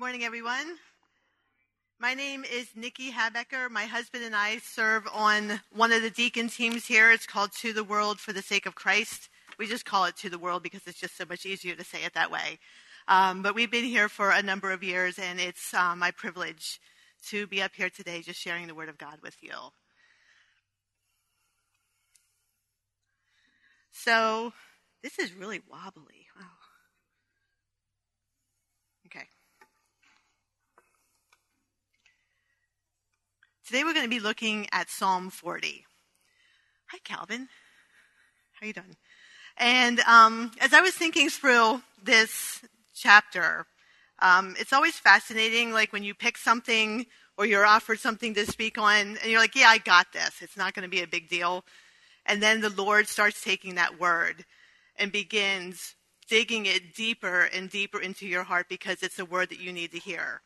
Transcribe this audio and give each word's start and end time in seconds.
morning, 0.00 0.24
everyone. 0.24 0.78
My 1.98 2.14
name 2.14 2.42
is 2.50 2.68
Nikki 2.74 3.12
Habecker. 3.12 3.70
My 3.70 3.84
husband 3.84 4.24
and 4.24 4.34
I 4.34 4.56
serve 4.56 5.06
on 5.12 5.60
one 5.72 5.92
of 5.92 6.00
the 6.00 6.08
deacon 6.08 6.48
teams 6.48 6.86
here. 6.86 7.12
It's 7.12 7.26
called 7.26 7.50
To 7.60 7.74
the 7.74 7.84
World 7.84 8.18
for 8.18 8.32
the 8.32 8.40
Sake 8.40 8.64
of 8.64 8.74
Christ. 8.74 9.28
We 9.58 9.66
just 9.66 9.84
call 9.84 10.06
it 10.06 10.16
To 10.16 10.30
the 10.30 10.38
World 10.38 10.62
because 10.62 10.80
it's 10.86 10.98
just 10.98 11.18
so 11.18 11.26
much 11.28 11.44
easier 11.44 11.74
to 11.74 11.84
say 11.84 12.02
it 12.02 12.14
that 12.14 12.30
way. 12.30 12.58
Um, 13.08 13.42
but 13.42 13.54
we've 13.54 13.70
been 13.70 13.84
here 13.84 14.08
for 14.08 14.30
a 14.30 14.42
number 14.42 14.72
of 14.72 14.82
years, 14.82 15.18
and 15.18 15.38
it's 15.38 15.74
uh, 15.74 15.94
my 15.94 16.12
privilege 16.12 16.80
to 17.26 17.46
be 17.46 17.60
up 17.60 17.72
here 17.74 17.90
today 17.90 18.22
just 18.22 18.40
sharing 18.40 18.68
the 18.68 18.74
Word 18.74 18.88
of 18.88 18.96
God 18.96 19.18
with 19.22 19.36
you. 19.42 19.52
So, 23.92 24.54
this 25.02 25.18
is 25.18 25.34
really 25.34 25.60
wobbly. 25.70 26.28
Wow. 26.38 26.46
Okay. 29.04 29.26
Today 33.70 33.84
we're 33.84 33.94
going 33.94 34.04
to 34.04 34.10
be 34.10 34.18
looking 34.18 34.66
at 34.72 34.90
Psalm 34.90 35.30
40. 35.30 35.84
Hi, 36.90 36.98
Calvin. 37.04 37.46
How 38.58 38.66
you 38.66 38.72
doing? 38.72 38.96
And 39.56 40.00
um, 40.00 40.50
as 40.60 40.74
I 40.74 40.80
was 40.80 40.94
thinking 40.94 41.30
through 41.30 41.80
this 42.02 42.62
chapter, 42.96 43.66
um, 44.18 44.56
it's 44.58 44.72
always 44.72 44.94
fascinating, 44.94 45.70
like 45.70 45.92
when 45.92 46.02
you 46.02 46.14
pick 46.14 46.36
something 46.36 47.06
or 47.38 47.46
you're 47.46 47.64
offered 47.64 48.00
something 48.00 48.34
to 48.34 48.44
speak 48.44 48.76
on, 48.76 49.16
and 49.22 49.30
you're 49.30 49.38
like, 49.38 49.54
yeah, 49.54 49.68
I 49.68 49.78
got 49.78 50.12
this. 50.12 50.38
It's 50.40 50.56
not 50.56 50.74
going 50.74 50.82
to 50.82 50.90
be 50.90 51.02
a 51.02 51.06
big 51.06 51.28
deal. 51.28 51.64
And 52.26 52.42
then 52.42 52.62
the 52.62 52.70
Lord 52.70 53.06
starts 53.06 53.40
taking 53.40 53.76
that 53.76 54.00
word 54.00 54.44
and 54.96 55.12
begins 55.12 55.94
digging 56.28 56.66
it 56.66 56.96
deeper 56.96 57.48
and 57.54 57.70
deeper 57.70 58.00
into 58.00 58.26
your 58.26 58.42
heart 58.42 58.66
because 58.68 59.04
it's 59.04 59.20
a 59.20 59.24
word 59.24 59.50
that 59.50 59.60
you 59.60 59.72
need 59.72 59.92
to 59.92 59.98
hear. 60.00 60.42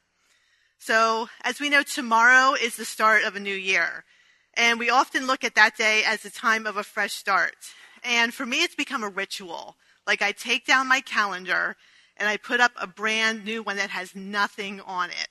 So, 0.86 1.30
as 1.40 1.60
we 1.60 1.70
know, 1.70 1.82
tomorrow 1.82 2.52
is 2.52 2.76
the 2.76 2.84
start 2.84 3.24
of 3.24 3.34
a 3.34 3.40
new 3.40 3.54
year. 3.54 4.04
And 4.52 4.78
we 4.78 4.90
often 4.90 5.26
look 5.26 5.42
at 5.42 5.54
that 5.54 5.78
day 5.78 6.02
as 6.06 6.26
a 6.26 6.30
time 6.30 6.66
of 6.66 6.76
a 6.76 6.82
fresh 6.82 7.14
start. 7.14 7.56
And 8.02 8.34
for 8.34 8.44
me, 8.44 8.62
it's 8.62 8.74
become 8.74 9.02
a 9.02 9.08
ritual. 9.08 9.76
Like 10.06 10.20
I 10.20 10.32
take 10.32 10.66
down 10.66 10.86
my 10.86 11.00
calendar 11.00 11.76
and 12.18 12.28
I 12.28 12.36
put 12.36 12.60
up 12.60 12.72
a 12.76 12.86
brand 12.86 13.46
new 13.46 13.62
one 13.62 13.78
that 13.78 13.88
has 13.88 14.14
nothing 14.14 14.82
on 14.82 15.08
it. 15.08 15.28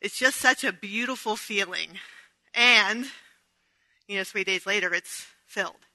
It's 0.00 0.18
just 0.18 0.38
such 0.38 0.64
a 0.64 0.72
beautiful 0.72 1.36
feeling. 1.36 1.90
And, 2.52 3.06
you 4.08 4.16
know, 4.16 4.24
three 4.24 4.42
days 4.42 4.66
later, 4.66 4.92
it's 4.92 5.24
filled. 5.46 5.86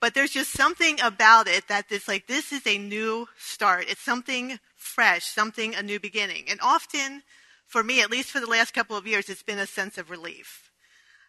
But 0.00 0.14
there's 0.14 0.30
just 0.30 0.52
something 0.52 1.00
about 1.00 1.48
it 1.48 1.66
that 1.66 1.86
it's 1.90 2.06
like, 2.06 2.28
this 2.28 2.52
is 2.52 2.64
a 2.68 2.78
new 2.78 3.26
start. 3.36 3.86
It's 3.88 4.00
something 4.00 4.60
fresh, 4.76 5.24
something, 5.24 5.74
a 5.74 5.82
new 5.82 5.98
beginning. 5.98 6.44
And 6.48 6.60
often, 6.62 7.24
for 7.66 7.82
me, 7.82 8.00
at 8.00 8.10
least 8.10 8.30
for 8.30 8.40
the 8.40 8.46
last 8.46 8.72
couple 8.74 8.96
of 8.96 9.06
years, 9.06 9.28
it's 9.28 9.42
been 9.42 9.58
a 9.58 9.66
sense 9.66 9.98
of 9.98 10.10
relief. 10.10 10.70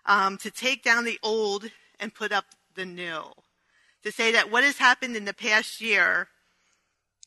Um, 0.05 0.37
to 0.37 0.51
take 0.51 0.83
down 0.83 1.03
the 1.03 1.19
old 1.23 1.71
and 1.99 2.13
put 2.13 2.31
up 2.31 2.45
the 2.75 2.85
new. 2.85 3.23
To 4.03 4.11
say 4.11 4.31
that 4.33 4.51
what 4.51 4.63
has 4.63 4.77
happened 4.77 5.15
in 5.15 5.25
the 5.25 5.33
past 5.33 5.81
year 5.81 6.27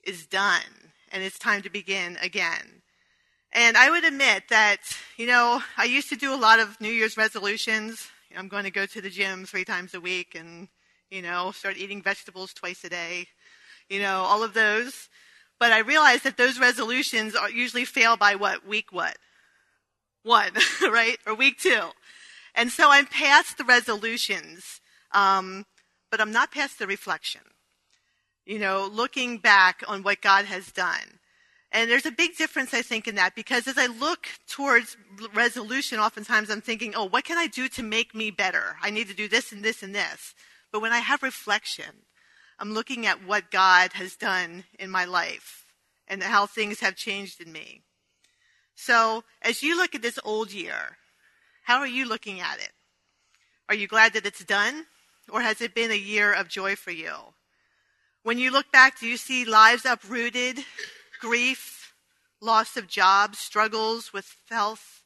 is 0.05 0.27
done 0.27 0.92
and 1.11 1.23
it's 1.23 1.39
time 1.39 1.62
to 1.62 1.70
begin 1.70 2.17
again. 2.23 2.83
And 3.53 3.77
I 3.77 3.91
would 3.91 4.05
admit 4.05 4.45
that, 4.50 4.78
you 5.17 5.27
know, 5.27 5.62
I 5.77 5.84
used 5.84 6.11
to 6.11 6.17
do 6.17 6.34
a 6.34 6.37
lot 6.37 6.61
of 6.61 6.81
New 6.81 6.91
Year's 6.91 7.17
resolutions. 7.17 8.09
I'm 8.37 8.48
going 8.48 8.65
to 8.65 8.70
go 8.70 8.87
to 8.87 9.00
the 9.00 9.11
gym 9.11 9.47
three 9.47 9.65
times 9.65 9.95
a 9.95 10.00
week 10.00 10.34
and, 10.39 10.69
you 11.11 11.22
know, 11.22 11.50
start 11.53 11.78
eating 11.78 12.03
vegetables 12.03 12.53
twice 12.53 12.84
a 12.84 12.91
day, 12.91 13.27
you 13.89 14.00
know, 14.00 14.20
all 14.20 14.43
of 14.43 14.53
those. 14.53 15.09
But 15.59 15.73
I 15.73 15.78
realized 15.81 16.25
that 16.25 16.37
those 16.37 16.61
resolutions 16.61 17.34
usually 17.53 17.84
fail 17.84 18.17
by 18.17 18.34
what? 18.37 18.67
Week 18.67 18.92
what? 18.92 19.17
One, 20.23 20.53
right? 20.83 21.19
Or 21.27 21.34
week 21.34 21.59
two. 21.59 21.91
And 22.55 22.70
so 22.70 22.91
I'm 22.91 23.06
past 23.06 23.59
the 23.59 23.65
resolutions, 23.65 24.81
um, 25.12 25.66
but 26.10 26.21
I'm 26.21 26.33
not 26.33 26.53
past 26.53 26.78
the 26.78 26.87
reflection. 26.87 27.43
You 28.44 28.59
know, 28.59 28.88
looking 28.91 29.38
back 29.38 29.83
on 29.87 30.03
what 30.03 30.22
God 30.22 30.47
has 30.47 30.72
done. 30.72 31.19
And 31.71 31.91
there's 31.91 32.06
a 32.06 32.10
big 32.10 32.37
difference, 32.37 32.72
I 32.72 32.81
think, 32.81 33.06
in 33.06 33.16
that 33.16 33.34
because 33.34 33.69
as 33.69 33.77
I 33.77 33.87
look 33.87 34.27
towards 34.49 34.97
resolution, 35.34 35.99
oftentimes 35.99 36.49
I'm 36.49 36.62
thinking, 36.62 36.94
oh, 36.94 37.04
what 37.04 37.25
can 37.25 37.37
I 37.37 37.47
do 37.47 37.69
to 37.69 37.83
make 37.83 38.15
me 38.15 38.31
better? 38.31 38.77
I 38.81 38.88
need 38.88 39.09
to 39.09 39.15
do 39.15 39.28
this 39.28 39.53
and 39.53 39.62
this 39.62 39.83
and 39.83 39.94
this. 39.94 40.34
But 40.72 40.81
when 40.81 40.93
I 40.93 40.99
have 40.99 41.22
reflection, 41.22 42.06
I'm 42.59 42.75
looking 42.75 43.07
at 43.07 43.25
what 43.25 43.51
God 43.51 43.93
has 43.93 44.17
done 44.17 44.65
in 44.79 44.91
my 44.91 45.05
life 45.05 45.65
and 46.09 46.23
how 46.23 46.47
things 46.47 46.81
have 46.81 46.97
changed 46.97 47.41
in 47.41 47.53
me. 47.53 47.83
So, 48.75 49.25
as 49.43 49.63
you 49.63 49.77
look 49.77 49.95
at 49.95 50.03
this 50.03 50.19
old 50.25 50.53
year, 50.53 50.97
how 51.65 51.79
are 51.79 51.87
you 51.87 52.09
looking 52.09 52.41
at 52.41 52.59
it? 52.59 52.73
Are 53.69 53.75
you 53.75 53.87
glad 53.87 54.15
that 54.15 54.27
it's 54.27 54.45
done? 54.45 54.87
Or 55.31 55.43
has 55.43 55.61
it 55.61 55.75
been 55.75 55.91
a 55.91 55.97
year 55.97 56.33
of 56.33 56.49
joy 56.49 56.75
for 56.75 56.91
you? 56.91 57.13
When 58.23 58.39
you 58.39 58.51
look 58.51 58.73
back, 58.73 58.99
do 58.99 59.07
you 59.07 59.17
see 59.17 59.45
lives 59.45 59.85
uprooted, 59.85 60.65
grief, 61.21 61.93
loss 62.41 62.77
of 62.77 62.89
jobs, 62.89 63.39
struggles 63.39 64.13
with 64.13 64.37
health, 64.49 65.03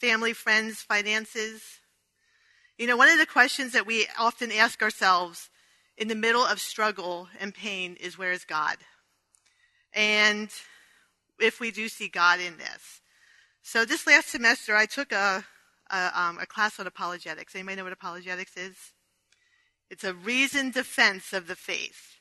family, 0.00 0.32
friends, 0.32 0.82
finances? 0.82 1.62
You 2.78 2.86
know, 2.86 2.96
one 2.96 3.08
of 3.08 3.18
the 3.18 3.26
questions 3.26 3.72
that 3.72 3.86
we 3.86 4.06
often 4.18 4.52
ask 4.52 4.82
ourselves 4.82 5.50
in 5.96 6.08
the 6.08 6.14
middle 6.14 6.44
of 6.44 6.60
struggle 6.60 7.28
and 7.40 7.54
pain 7.54 7.96
is 8.00 8.18
where 8.18 8.32
is 8.32 8.44
God? 8.44 8.76
And 9.94 10.50
if 11.38 11.60
we 11.60 11.70
do 11.70 11.88
see 11.88 12.08
God 12.08 12.40
in 12.40 12.58
this. 12.58 13.00
So 13.62 13.84
this 13.84 14.06
last 14.06 14.28
semester, 14.28 14.76
I 14.76 14.86
took 14.86 15.12
a, 15.12 15.44
a, 15.90 16.20
um, 16.20 16.38
a 16.38 16.46
class 16.46 16.78
on 16.78 16.86
apologetics. 16.86 17.54
Anybody 17.54 17.76
know 17.76 17.84
what 17.84 17.92
apologetics 17.92 18.56
is? 18.56 18.76
It's 19.90 20.04
a 20.04 20.14
reasoned 20.14 20.74
defense 20.74 21.32
of 21.32 21.46
the 21.46 21.56
faith. 21.56 22.20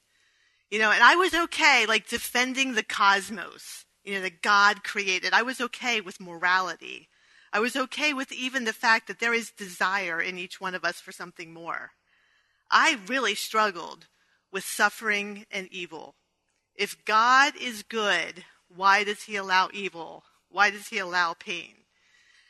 You 0.71 0.79
know, 0.79 0.91
and 0.91 1.03
I 1.03 1.15
was 1.15 1.33
okay, 1.33 1.85
like 1.87 2.07
defending 2.07 2.73
the 2.73 2.83
cosmos, 2.83 3.85
you 4.03 4.15
know, 4.15 4.21
that 4.21 4.41
God 4.41 4.83
created. 4.83 5.33
I 5.33 5.43
was 5.43 5.61
okay 5.61 6.01
with 6.01 6.19
morality. 6.19 7.09
I 7.53 7.59
was 7.59 7.75
okay 7.75 8.13
with 8.13 8.31
even 8.31 8.65
the 8.65 8.73
fact 8.73 9.07
that 9.07 9.19
there 9.19 9.33
is 9.33 9.51
desire 9.51 10.19
in 10.19 10.37
each 10.37 10.59
one 10.59 10.75
of 10.75 10.83
us 10.83 10.99
for 10.99 11.11
something 11.11 11.53
more. 11.53 11.91
I 12.69 12.99
really 13.07 13.35
struggled 13.35 14.07
with 14.51 14.63
suffering 14.63 15.45
and 15.51 15.67
evil. 15.71 16.15
If 16.75 17.03
God 17.05 17.53
is 17.59 17.83
good, 17.83 18.43
why 18.73 19.03
does 19.03 19.23
he 19.23 19.35
allow 19.35 19.69
evil? 19.73 20.23
Why 20.49 20.71
does 20.71 20.87
he 20.87 20.97
allow 20.97 21.33
pain? 21.33 21.73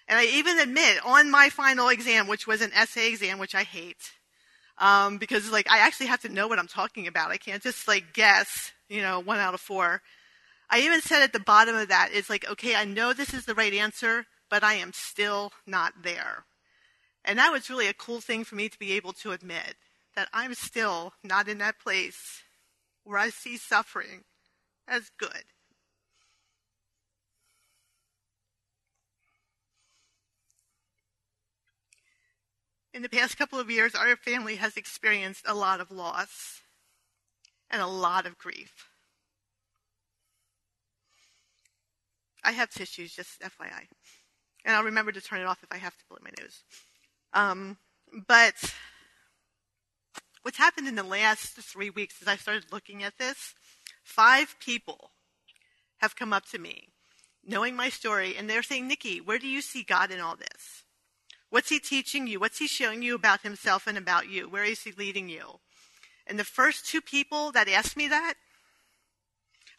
And 0.08 0.20
I 0.20 0.26
even 0.26 0.60
admit 0.60 1.00
on 1.04 1.32
my 1.32 1.50
final 1.50 1.90
exam, 1.90 2.28
which 2.28 2.46
was 2.46 2.62
an 2.62 2.72
essay 2.74 3.10
exam, 3.10 3.40
which 3.40 3.56
I 3.56 3.64
hate, 3.64 4.12
um, 4.78 5.18
because 5.18 5.52
like 5.52 5.70
I 5.70 5.80
actually 5.80 6.08
have 6.08 6.22
to 6.22 6.30
know 6.30 6.48
what 6.48 6.60
I'm 6.60 6.68
talking 6.68 7.08
about. 7.08 7.32
I 7.32 7.38
can't 7.38 7.64
just 7.64 7.88
like 7.88 8.14
guess, 8.14 8.72
you 8.88 9.02
know, 9.02 9.20
one 9.20 9.40
out 9.40 9.54
of 9.54 9.62
four. 9.62 10.02
I 10.70 10.82
even 10.82 11.02
said 11.02 11.22
at 11.22 11.34
the 11.34 11.40
bottom 11.40 11.76
of 11.76 11.90
that, 11.90 12.10
it's 12.14 12.30
like, 12.30 12.50
okay, 12.50 12.76
I 12.76 12.86
know 12.86 13.14
this 13.14 13.34
is 13.34 13.46
the 13.46 13.56
right 13.56 13.74
answer, 13.74 14.26
but 14.50 14.64
I 14.64 14.76
am 14.76 14.92
still 14.94 15.52
not 15.66 15.94
there. 16.04 16.46
And 17.24 17.40
that 17.40 17.52
was 17.52 17.70
really 17.70 17.88
a 17.88 17.94
cool 17.94 18.22
thing 18.22 18.44
for 18.44 18.56
me 18.56 18.70
to 18.70 18.80
be 18.80 18.94
able 18.94 19.14
to 19.14 19.32
admit 19.32 19.76
that 20.16 20.30
I'm 20.34 20.54
still 20.54 21.14
not 21.24 21.48
in 21.48 21.58
that 21.60 21.80
place 21.80 22.44
where 23.04 23.20
I 23.20 23.30
see 23.30 23.58
suffering 23.58 24.24
as 24.88 25.10
good. 25.18 25.44
In 32.94 33.02
the 33.02 33.10
past 33.10 33.38
couple 33.38 33.60
of 33.60 33.70
years, 33.70 33.94
our 33.94 34.16
family 34.16 34.56
has 34.56 34.78
experienced 34.78 35.44
a 35.46 35.54
lot 35.54 35.82
of 35.82 35.92
loss 35.92 36.62
and 37.70 37.82
a 37.82 37.88
lot 37.88 38.26
of 38.26 38.38
grief. 38.38 38.90
I 42.42 42.54
have 42.54 42.70
tissues, 42.70 43.14
just 43.14 43.42
FYI. 43.42 43.88
And 44.64 44.76
I'll 44.76 44.84
remember 44.84 45.12
to 45.12 45.20
turn 45.20 45.42
it 45.42 45.46
off 45.46 45.62
if 45.62 45.72
I 45.72 45.78
have 45.78 45.98
to 45.98 46.06
blow 46.08 46.20
my 46.24 46.30
nose. 46.40 46.64
Um, 47.34 47.78
but 48.28 48.74
what's 50.46 50.60
happened 50.60 50.88
in 50.88 50.94
the 50.94 51.02
last 51.02 51.56
three 51.56 51.90
weeks 51.90 52.22
as 52.22 52.28
I 52.28 52.36
started 52.36 52.72
looking 52.72 53.02
at 53.02 53.18
this, 53.18 53.56
five 54.04 54.56
people 54.60 55.10
have 55.98 56.16
come 56.16 56.32
up 56.32 56.46
to 56.52 56.60
me 56.60 56.90
knowing 57.44 57.76
my 57.76 57.90
story 57.90 58.36
and 58.38 58.48
they're 58.48 58.62
saying, 58.62 58.88
Nikki, 58.88 59.20
where 59.20 59.40
do 59.40 59.48
you 59.48 59.60
see 59.60 59.82
God 59.82 60.12
in 60.12 60.20
all 60.20 60.36
this? 60.36 60.84
What's 61.50 61.70
he 61.70 61.80
teaching 61.80 62.28
you? 62.28 62.40
What's 62.40 62.60
he 62.60 62.68
showing 62.68 63.02
you 63.02 63.16
about 63.16 63.42
himself 63.42 63.88
and 63.88 63.98
about 63.98 64.30
you? 64.30 64.48
Where 64.48 64.64
is 64.64 64.84
he 64.84 64.92
leading 64.92 65.30
you? 65.30 65.62
And 66.28 66.38
the 66.38 66.44
first 66.44 66.86
two 66.86 67.02
people 67.02 67.52
that 67.54 67.68
asked 67.68 67.98
me 67.98 68.08
that, 68.08 68.36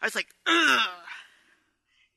I 0.01 0.05
was 0.05 0.15
like, 0.15 0.27
ugh, 0.45 0.89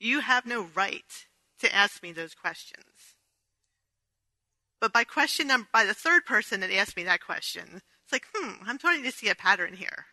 you 0.00 0.20
have 0.20 0.44
no 0.44 0.66
right 0.74 1.26
to 1.60 1.72
ask 1.72 2.02
me 2.02 2.10
those 2.10 2.34
questions. 2.34 3.14
But 4.80 4.92
by 4.92 5.04
question 5.04 5.46
number, 5.46 5.68
by 5.72 5.84
the 5.84 5.94
third 5.94 6.26
person 6.26 6.58
that 6.60 6.72
asked 6.72 6.96
me 6.96 7.04
that 7.04 7.24
question, 7.24 7.82
it's 8.10 8.12
like, 8.12 8.26
hmm, 8.34 8.68
I'm 8.68 8.78
starting 8.78 9.04
to 9.04 9.12
see 9.12 9.28
a 9.28 9.34
pattern 9.36 9.74
here. 9.74 10.06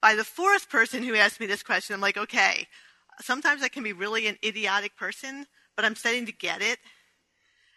By 0.00 0.14
the 0.14 0.24
fourth 0.24 0.70
person 0.70 1.02
who 1.02 1.14
asked 1.14 1.38
me 1.38 1.46
this 1.46 1.62
question, 1.62 1.94
I'm 1.94 2.00
like, 2.00 2.16
okay, 2.16 2.66
sometimes 3.20 3.62
I 3.62 3.68
can 3.68 3.82
be 3.82 3.92
really 3.92 4.26
an 4.26 4.38
idiotic 4.42 4.96
person, 4.96 5.46
but 5.74 5.84
I'm 5.84 5.96
starting 5.96 6.26
to 6.26 6.32
get 6.32 6.62
it. 6.62 6.78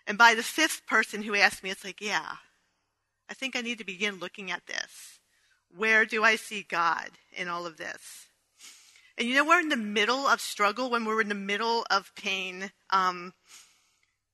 And 0.08 0.18
by 0.18 0.34
the 0.34 0.44
fifth 0.44 0.88
person 0.88 1.24
who 1.24 1.36
asked 1.36 1.62
me, 1.62 1.72
it's 1.72 1.84
like, 1.84 2.00
yeah, 2.00 2.36
I 3.30 3.34
think 3.34 3.56
I 3.56 3.62
need 3.62 3.80
to 3.80 3.86
begin 3.86 4.20
looking 4.20 4.50
at 4.50 4.66
this. 4.66 5.20
Where 5.76 6.06
do 6.06 6.24
I 6.24 6.38
see 6.38 6.66
God 6.68 7.10
in 7.34 7.48
all 7.50 7.66
of 7.66 7.78
this? 7.78 8.28
And 9.18 9.28
you 9.28 9.36
know, 9.36 9.46
we're 9.46 9.60
in 9.60 9.70
the 9.70 9.76
middle 9.76 10.26
of 10.26 10.40
struggle, 10.40 10.90
when 10.90 11.04
we're 11.04 11.22
in 11.22 11.28
the 11.28 11.36
middle 11.36 11.86
of 11.92 12.14
pain. 12.16 12.72
Um, 12.92 13.34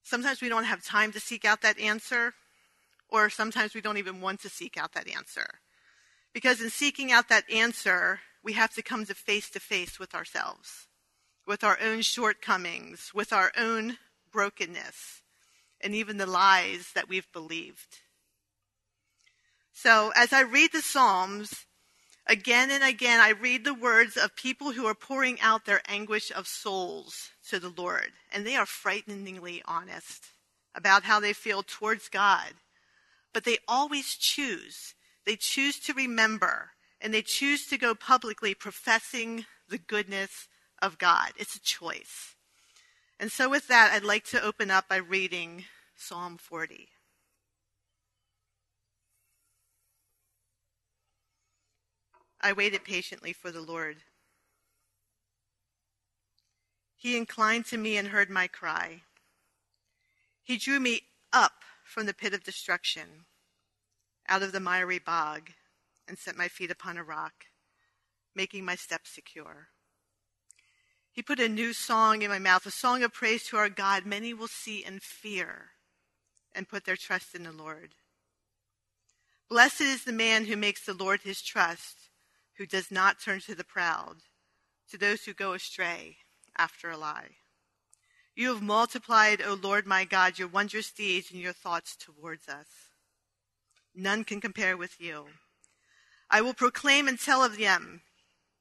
sometimes 0.04 0.42
we 0.42 0.50
don't 0.50 0.66
have 0.66 0.84
time 0.84 1.12
to 1.14 1.20
seek 1.20 1.46
out 1.46 1.64
that 1.64 1.80
answer, 1.80 2.36
or 3.16 3.30
sometimes 3.30 3.74
we 3.74 3.82
don't 3.82 3.98
even 3.98 4.20
want 4.20 4.42
to 4.42 4.50
seek 4.50 4.78
out 4.78 4.94
that 4.94 5.10
answer. 5.10 5.48
Because 6.34 6.62
in 6.62 6.70
seeking 6.70 7.12
out 7.12 7.30
that 7.30 7.50
answer, 7.50 8.20
we 8.44 8.54
have 8.54 8.74
to 8.74 8.82
come 8.82 9.06
to 9.06 9.16
face 9.16 9.50
to 9.52 9.60
face 9.60 10.00
with 10.00 10.14
ourselves, 10.14 10.88
with 11.48 11.64
our 11.64 11.78
own 11.82 12.02
shortcomings, 12.02 13.12
with 13.14 13.32
our 13.32 13.54
own 13.58 13.98
brokenness, 14.32 15.22
and 15.80 15.96
even 15.96 16.18
the 16.18 16.26
lies 16.26 16.92
that 16.94 17.08
we've 17.08 17.32
believed. 17.32 18.00
So 19.72 20.12
as 20.16 20.34
I 20.34 20.42
read 20.42 20.72
the 20.74 20.82
Psalms, 20.82 21.66
again 22.28 22.70
and 22.70 22.84
again, 22.84 23.20
I 23.22 23.30
read 23.30 23.64
the 23.64 23.74
words 23.74 24.18
of 24.18 24.36
people 24.36 24.74
who 24.74 24.86
are 24.86 24.96
pouring 24.96 25.40
out 25.40 25.66
their 25.66 25.82
anguish 25.88 26.32
of 26.32 26.48
souls 26.48 27.30
to 27.50 27.60
the 27.60 27.74
Lord. 27.76 28.12
And 28.32 28.46
they 28.46 28.56
are 28.56 28.66
frighteningly 28.66 29.62
honest 29.66 30.26
about 30.74 31.04
how 31.04 31.20
they 31.22 31.34
feel 31.34 31.64
towards 31.64 32.10
God. 32.10 32.54
But 33.36 33.44
they 33.44 33.58
always 33.68 34.16
choose 34.16 34.96
they 35.26 35.36
choose 35.36 35.80
to 35.82 35.94
remember 35.94 36.72
and 37.02 37.14
they 37.14 37.22
choose 37.22 37.68
to 37.68 37.78
go 37.78 37.94
publicly 37.94 38.54
professing 38.54 39.46
the 39.68 39.78
goodness 39.78 40.48
of 40.82 40.98
God. 40.98 41.34
It's 41.38 41.56
a 41.56 41.62
choice. 41.62 42.36
And 43.20 43.32
so, 43.32 43.50
with 43.50 43.68
that, 43.68 43.92
I'd 43.92 44.04
like 44.04 44.24
to 44.26 44.42
open 44.42 44.72
up 44.72 44.88
by 44.88 44.98
reading 44.98 45.66
Psalm 45.96 46.38
40. 46.38 46.88
I 52.42 52.54
waited 52.54 52.84
patiently 52.84 53.34
for 53.34 53.52
the 53.52 53.62
Lord. 53.62 53.98
He 56.96 57.18
inclined 57.18 57.66
to 57.68 57.78
me 57.78 57.98
and 57.98 58.10
heard 58.10 58.30
my 58.30 58.48
cry. 58.48 59.02
He 60.44 60.58
drew 60.58 60.80
me 60.80 61.02
up 61.34 61.64
from 61.86 62.08
the 62.08 62.14
pit 62.14 62.34
of 62.34 62.44
destruction 62.44 63.26
out 64.28 64.42
of 64.42 64.52
the 64.52 64.60
miry 64.60 65.00
bog 65.00 65.52
and 66.08 66.18
set 66.18 66.36
my 66.36 66.48
feet 66.48 66.72
upon 66.72 66.98
a 66.98 67.04
rock, 67.04 67.46
making 68.36 68.66
my 68.66 68.76
steps 68.76 69.12
secure. 69.12 69.68
He 71.12 71.22
put 71.22 71.40
a 71.40 71.48
new 71.48 71.72
song 71.72 72.24
in 72.24 72.30
my 72.30 72.40
mouth, 72.40 72.66
a 72.66 72.72
song 72.72 73.04
of 73.04 73.14
praise 73.14 73.44
to 73.46 73.58
our 73.58 73.70
God. 73.70 74.06
Many 74.06 74.34
will 74.34 74.50
see 74.50 74.84
and 74.84 75.02
fear 75.02 75.70
and 76.54 76.68
put 76.68 76.86
their 76.86 76.98
trust 76.98 77.36
in 77.36 77.44
the 77.44 77.54
Lord. 77.54 77.92
Blessed 79.48 79.82
is 79.82 80.04
the 80.04 80.12
man 80.12 80.46
who 80.46 80.58
makes 80.58 80.86
the 80.86 80.94
Lord 80.94 81.22
his 81.22 81.42
trust, 81.42 82.10
who 82.58 82.66
does 82.66 82.92
not 82.92 83.22
turn 83.22 83.40
to 83.42 83.56
the 83.56 83.64
proud, 83.64 84.18
to 84.90 84.98
those 84.98 85.24
who 85.24 85.34
go 85.34 85.54
astray 85.54 86.18
after 86.58 86.90
a 86.90 86.98
lie. 86.98 87.38
You 88.36 88.54
have 88.54 88.62
multiplied, 88.62 89.42
O 89.42 89.54
Lord 89.54 89.88
my 89.88 90.04
God, 90.04 90.38
your 90.38 90.50
wondrous 90.50 90.92
deeds 90.92 91.32
and 91.32 91.40
your 91.40 91.54
thoughts 91.54 91.96
towards 91.96 92.50
us. 92.50 92.68
None 93.96 94.26
can 94.26 94.42
compare 94.42 94.76
with 94.76 95.00
you. 95.00 95.28
I 96.30 96.42
will 96.42 96.54
proclaim 96.54 97.08
and 97.08 97.18
tell 97.18 97.44
of 97.46 97.58
them, 97.58 98.02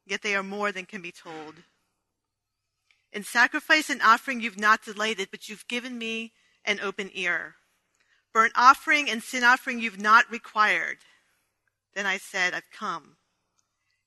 yet 0.05 0.21
they 0.21 0.33
are 0.33 0.43
more 0.43 0.71
than 0.71 0.85
can 0.85 1.01
be 1.01 1.11
told. 1.11 1.55
In 3.11 3.23
sacrifice 3.23 3.89
and 3.89 4.01
offering 4.01 4.39
you've 4.39 4.59
not 4.59 4.85
delighted, 4.85 5.27
but 5.29 5.49
you've 5.49 5.67
given 5.67 5.97
me 5.97 6.31
an 6.63 6.79
open 6.81 7.09
ear. 7.13 7.55
Burnt 8.33 8.53
offering 8.55 9.09
and 9.09 9.21
sin 9.21 9.43
offering 9.43 9.79
you've 9.79 9.99
not 9.99 10.31
required. 10.31 10.99
Then 11.93 12.05
I 12.05 12.17
said, 12.17 12.53
I've 12.53 12.71
come. 12.71 13.17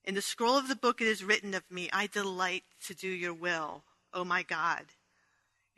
In 0.04 0.14
the 0.14 0.22
scroll 0.22 0.56
of 0.56 0.68
the 0.68 0.76
book 0.76 1.02
it 1.02 1.06
is 1.06 1.22
written 1.22 1.52
of 1.52 1.70
me, 1.70 1.90
I 1.92 2.06
delight 2.06 2.64
to 2.86 2.94
do 2.94 3.08
your 3.08 3.34
will, 3.34 3.82
O 4.14 4.24
my 4.24 4.42
God. 4.42 4.84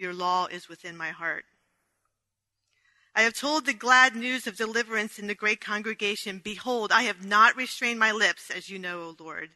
Your 0.00 0.14
law 0.14 0.46
is 0.46 0.66
within 0.66 0.96
my 0.96 1.10
heart. 1.10 1.44
I 3.14 3.20
have 3.20 3.34
told 3.34 3.66
the 3.66 3.74
glad 3.74 4.16
news 4.16 4.46
of 4.46 4.56
deliverance 4.56 5.18
in 5.18 5.26
the 5.26 5.34
great 5.34 5.60
congregation. 5.60 6.40
Behold, 6.42 6.90
I 6.90 7.02
have 7.02 7.22
not 7.22 7.54
restrained 7.54 8.00
my 8.00 8.10
lips, 8.10 8.50
as 8.50 8.70
you 8.70 8.78
know, 8.78 9.02
O 9.02 9.16
Lord. 9.22 9.50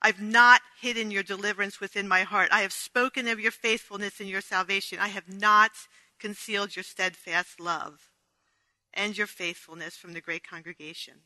I've 0.00 0.22
not 0.22 0.62
hidden 0.80 1.10
your 1.10 1.22
deliverance 1.22 1.78
within 1.78 2.08
my 2.08 2.22
heart. 2.22 2.48
I 2.52 2.62
have 2.62 2.72
spoken 2.72 3.28
of 3.28 3.38
your 3.38 3.50
faithfulness 3.50 4.18
and 4.18 4.30
your 4.30 4.40
salvation. 4.40 4.98
I 4.98 5.08
have 5.08 5.28
not 5.28 5.72
concealed 6.18 6.74
your 6.74 6.82
steadfast 6.82 7.60
love 7.60 8.08
and 8.94 9.18
your 9.18 9.26
faithfulness 9.26 9.94
from 9.94 10.14
the 10.14 10.22
great 10.22 10.48
congregation. 10.48 11.16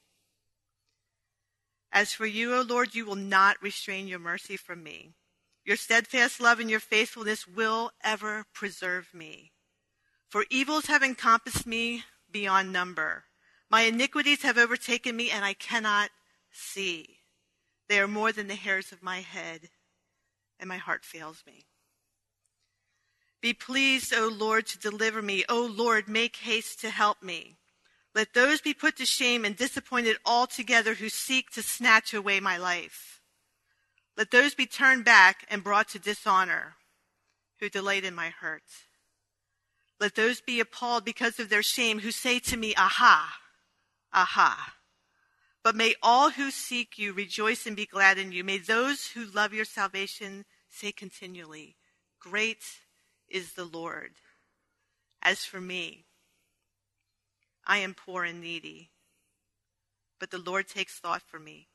As 1.93 2.13
for 2.13 2.27
you, 2.27 2.53
O 2.57 2.63
Lord, 2.63 2.97
you 2.97 3.05
will 3.05 3.15
not 3.15 3.63
restrain 3.63 4.09
your 4.09 4.19
mercy 4.19 4.57
from 4.57 4.83
me. 4.83 5.13
Your 5.71 5.77
steadfast 5.77 6.41
love 6.41 6.59
and 6.59 6.69
your 6.69 6.81
faithfulness 6.81 7.47
will 7.47 7.93
ever 8.03 8.45
preserve 8.53 9.15
me. 9.15 9.53
For 10.29 10.45
evils 10.51 10.87
have 10.87 11.05
encompassed 11.05 11.65
me 11.65 12.03
beyond 12.29 12.73
number. 12.73 13.27
My 13.71 13.83
iniquities 13.83 14.43
have 14.43 14.59
overtaken 14.59 15.15
me, 15.15 15.31
and 15.31 15.45
I 15.45 15.53
cannot 15.53 16.11
see. 16.51 17.21
They 17.89 18.01
are 18.01 18.09
more 18.09 18.33
than 18.33 18.49
the 18.49 18.57
hairs 18.57 18.91
of 18.91 19.01
my 19.01 19.21
head, 19.21 19.71
and 20.59 20.69
my 20.69 20.79
heart 20.79 21.05
fails 21.05 21.45
me. 21.47 21.67
Be 23.41 23.53
pleased, 23.53 24.13
O 24.13 24.27
Lord, 24.27 24.67
to 24.67 24.77
deliver 24.77 25.23
me. 25.23 25.45
O 25.49 25.65
Lord, 25.65 26.09
make 26.09 26.35
haste 26.35 26.81
to 26.81 26.91
help 26.91 27.23
me. 27.23 27.59
Let 28.13 28.35
those 28.35 28.61
be 28.61 28.75
put 28.75 28.97
to 28.97 29.07
shame 29.07 29.45
and 29.45 29.57
disappointed 29.57 30.17
altogether 30.27 30.95
who 30.95 31.09
seek 31.09 31.51
to 31.51 31.63
snatch 31.63 32.13
away 32.13 32.41
my 32.41 32.57
life. 32.57 33.20
Let 34.21 34.33
those 34.33 34.55
be 34.55 34.67
turned 34.67 35.07
back 35.07 35.47
and 35.49 35.65
brought 35.65 35.89
to 35.89 35.99
dishonor 35.99 36.77
who 37.59 37.71
delight 37.71 38.05
in 38.05 38.15
my 38.15 38.29
hurt. 38.29 38.65
Let 39.99 40.15
those 40.15 40.43
be 40.43 40.61
appalled 40.61 41.07
because 41.07 41.41
of 41.41 41.49
their 41.49 41.63
shame 41.63 42.01
who 42.01 42.11
say 42.11 42.39
to 42.41 42.59
me, 42.59 42.75
Aha, 42.77 43.39
aha. 44.13 44.75
But 45.63 45.75
may 45.75 45.95
all 46.03 46.29
who 46.29 46.51
seek 46.51 46.99
you 46.99 47.15
rejoice 47.15 47.65
and 47.65 47.75
be 47.75 47.87
glad 47.87 48.19
in 48.19 48.31
you. 48.31 48.45
May 48.45 48.59
those 48.59 49.07
who 49.07 49.25
love 49.25 49.55
your 49.55 49.65
salvation 49.65 50.45
say 50.69 50.93
continually, 50.93 51.77
Great 52.19 52.65
is 53.27 53.55
the 53.55 53.65
Lord. 53.65 54.11
As 55.23 55.47
for 55.47 55.63
me, 55.63 56.05
I 57.67 57.79
am 57.79 57.95
poor 57.95 58.25
and 58.25 58.43
needy, 58.43 58.91
but 60.19 60.31
the 60.31 60.37
Lord 60.37 60.69
takes 60.69 60.99
thought 60.99 61.23
for 61.23 61.39
me. 61.39 61.69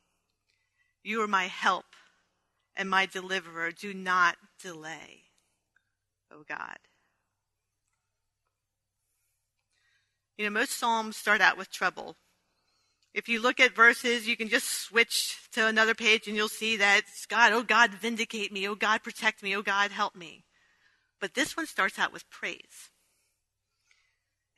You 1.02 1.20
are 1.22 1.26
my 1.26 1.48
help 1.48 1.86
and 2.76 2.90
my 2.90 3.06
deliverer. 3.06 3.70
Do 3.72 3.94
not 3.94 4.36
delay, 4.62 5.24
O 6.32 6.44
God. 6.48 6.78
You 10.36 10.44
know, 10.44 10.50
most 10.50 10.78
Psalms 10.78 11.16
start 11.16 11.40
out 11.40 11.56
with 11.56 11.70
trouble. 11.70 12.16
If 13.14 13.30
you 13.30 13.40
look 13.40 13.58
at 13.58 13.74
verses, 13.74 14.28
you 14.28 14.36
can 14.36 14.50
just 14.50 14.68
switch 14.68 15.38
to 15.52 15.66
another 15.66 15.94
page 15.94 16.28
and 16.28 16.36
you'll 16.36 16.48
see 16.48 16.76
that 16.76 17.02
God, 17.28 17.54
oh 17.54 17.62
God, 17.62 17.92
vindicate 17.92 18.52
me. 18.52 18.68
Oh 18.68 18.74
God, 18.74 19.02
protect 19.02 19.42
me. 19.42 19.56
Oh 19.56 19.62
God, 19.62 19.90
help 19.90 20.14
me. 20.14 20.44
But 21.18 21.32
this 21.32 21.56
one 21.56 21.66
starts 21.66 21.98
out 21.98 22.12
with 22.12 22.28
praise. 22.28 22.90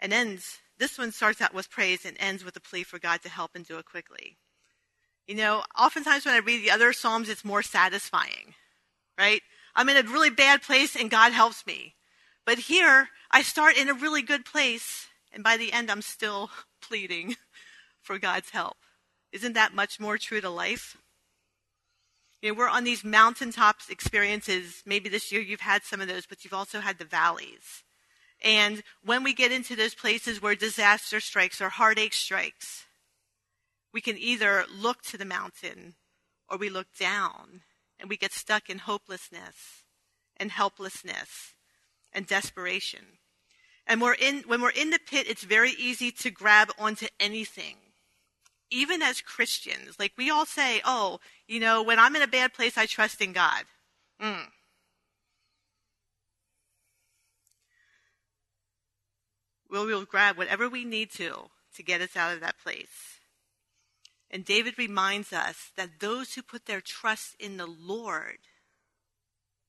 And 0.00 0.12
ends, 0.12 0.58
this 0.76 0.98
one 0.98 1.12
starts 1.12 1.40
out 1.40 1.54
with 1.54 1.70
praise 1.70 2.04
and 2.04 2.16
ends 2.18 2.44
with 2.44 2.56
a 2.56 2.60
plea 2.60 2.82
for 2.82 2.98
God 2.98 3.22
to 3.22 3.28
help 3.28 3.52
and 3.54 3.64
do 3.64 3.78
it 3.78 3.84
quickly. 3.84 4.38
You 5.28 5.34
know, 5.34 5.62
oftentimes 5.78 6.24
when 6.24 6.34
I 6.34 6.38
read 6.38 6.64
the 6.64 6.70
other 6.70 6.92
Psalms, 6.94 7.28
it's 7.28 7.44
more 7.44 7.62
satisfying, 7.62 8.54
right? 9.18 9.42
I'm 9.76 9.90
in 9.90 9.98
a 9.98 10.10
really 10.10 10.30
bad 10.30 10.62
place 10.62 10.96
and 10.96 11.10
God 11.10 11.32
helps 11.32 11.66
me. 11.66 11.94
But 12.46 12.58
here, 12.58 13.10
I 13.30 13.42
start 13.42 13.76
in 13.76 13.90
a 13.90 13.94
really 13.94 14.22
good 14.22 14.46
place 14.46 15.06
and 15.30 15.44
by 15.44 15.58
the 15.58 15.72
end, 15.72 15.90
I'm 15.90 16.00
still 16.00 16.50
pleading 16.82 17.36
for 18.00 18.18
God's 18.18 18.50
help. 18.50 18.78
Isn't 19.30 19.52
that 19.52 19.74
much 19.74 20.00
more 20.00 20.16
true 20.16 20.40
to 20.40 20.48
life? 20.48 20.96
You 22.40 22.50
know, 22.50 22.58
we're 22.58 22.68
on 22.68 22.84
these 22.84 23.04
mountaintop 23.04 23.76
experiences. 23.90 24.82
Maybe 24.86 25.10
this 25.10 25.30
year 25.30 25.42
you've 25.42 25.60
had 25.60 25.84
some 25.84 26.00
of 26.00 26.08
those, 26.08 26.24
but 26.24 26.42
you've 26.42 26.54
also 26.54 26.80
had 26.80 26.98
the 26.98 27.04
valleys. 27.04 27.82
And 28.42 28.82
when 29.04 29.24
we 29.24 29.34
get 29.34 29.52
into 29.52 29.76
those 29.76 29.94
places 29.94 30.40
where 30.40 30.54
disaster 30.54 31.20
strikes 31.20 31.60
or 31.60 31.68
heartache 31.68 32.14
strikes, 32.14 32.86
we 33.92 34.00
can 34.00 34.16
either 34.18 34.64
look 34.74 35.02
to 35.02 35.16
the 35.16 35.24
mountain 35.24 35.94
or 36.48 36.58
we 36.58 36.68
look 36.68 36.88
down 36.98 37.62
and 37.98 38.08
we 38.08 38.16
get 38.16 38.32
stuck 38.32 38.70
in 38.70 38.78
hopelessness 38.78 39.84
and 40.36 40.50
helplessness 40.50 41.54
and 42.12 42.26
desperation. 42.26 43.18
And 43.86 44.00
we're 44.00 44.14
in, 44.14 44.44
when 44.46 44.60
we're 44.60 44.70
in 44.70 44.90
the 44.90 44.98
pit, 44.98 45.26
it's 45.28 45.44
very 45.44 45.72
easy 45.78 46.10
to 46.12 46.30
grab 46.30 46.70
onto 46.78 47.06
anything. 47.18 47.76
Even 48.70 49.00
as 49.00 49.22
Christians, 49.22 49.96
like 49.98 50.12
we 50.18 50.30
all 50.30 50.44
say, 50.44 50.82
oh, 50.84 51.20
you 51.46 51.58
know, 51.58 51.82
when 51.82 51.98
I'm 51.98 52.14
in 52.14 52.22
a 52.22 52.26
bad 52.26 52.52
place, 52.52 52.76
I 52.76 52.84
trust 52.84 53.22
in 53.22 53.32
God. 53.32 53.64
Mm. 54.22 54.46
We'll, 59.70 59.86
we'll 59.86 60.04
grab 60.04 60.36
whatever 60.36 60.68
we 60.68 60.84
need 60.84 61.10
to 61.12 61.48
to 61.76 61.82
get 61.82 62.02
us 62.02 62.16
out 62.16 62.34
of 62.34 62.40
that 62.40 62.58
place. 62.62 63.17
And 64.30 64.44
David 64.44 64.78
reminds 64.78 65.32
us 65.32 65.72
that 65.76 66.00
those 66.00 66.34
who 66.34 66.42
put 66.42 66.66
their 66.66 66.80
trust 66.80 67.34
in 67.40 67.56
the 67.56 67.66
Lord 67.66 68.38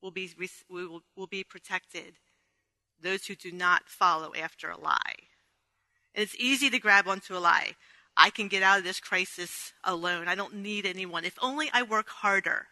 will 0.02 0.12
be, 0.12 0.30
will, 0.70 1.02
will 1.16 1.28
be 1.28 1.44
protected. 1.44 2.16
Those 3.02 3.26
who 3.26 3.36
do 3.36 3.52
not 3.52 3.88
follow 3.88 4.34
after 4.36 4.70
a 4.70 4.80
lie. 4.80 5.16
And 6.14 6.24
it's 6.24 6.36
easy 6.38 6.70
to 6.70 6.80
grab 6.80 7.08
onto 7.08 7.38
a 7.38 7.40
lie. 7.40 7.76
I 8.18 8.30
can 8.30 8.50
get 8.50 8.64
out 8.64 8.80
of 8.80 8.84
this 8.84 9.00
crisis 9.00 9.72
alone. 9.84 10.28
I 10.28 10.36
don't 10.36 10.56
need 10.56 10.86
anyone. 10.86 11.24
If 11.24 11.38
only 11.42 11.70
I 11.72 11.84
work 11.84 12.10
harder. 12.10 12.68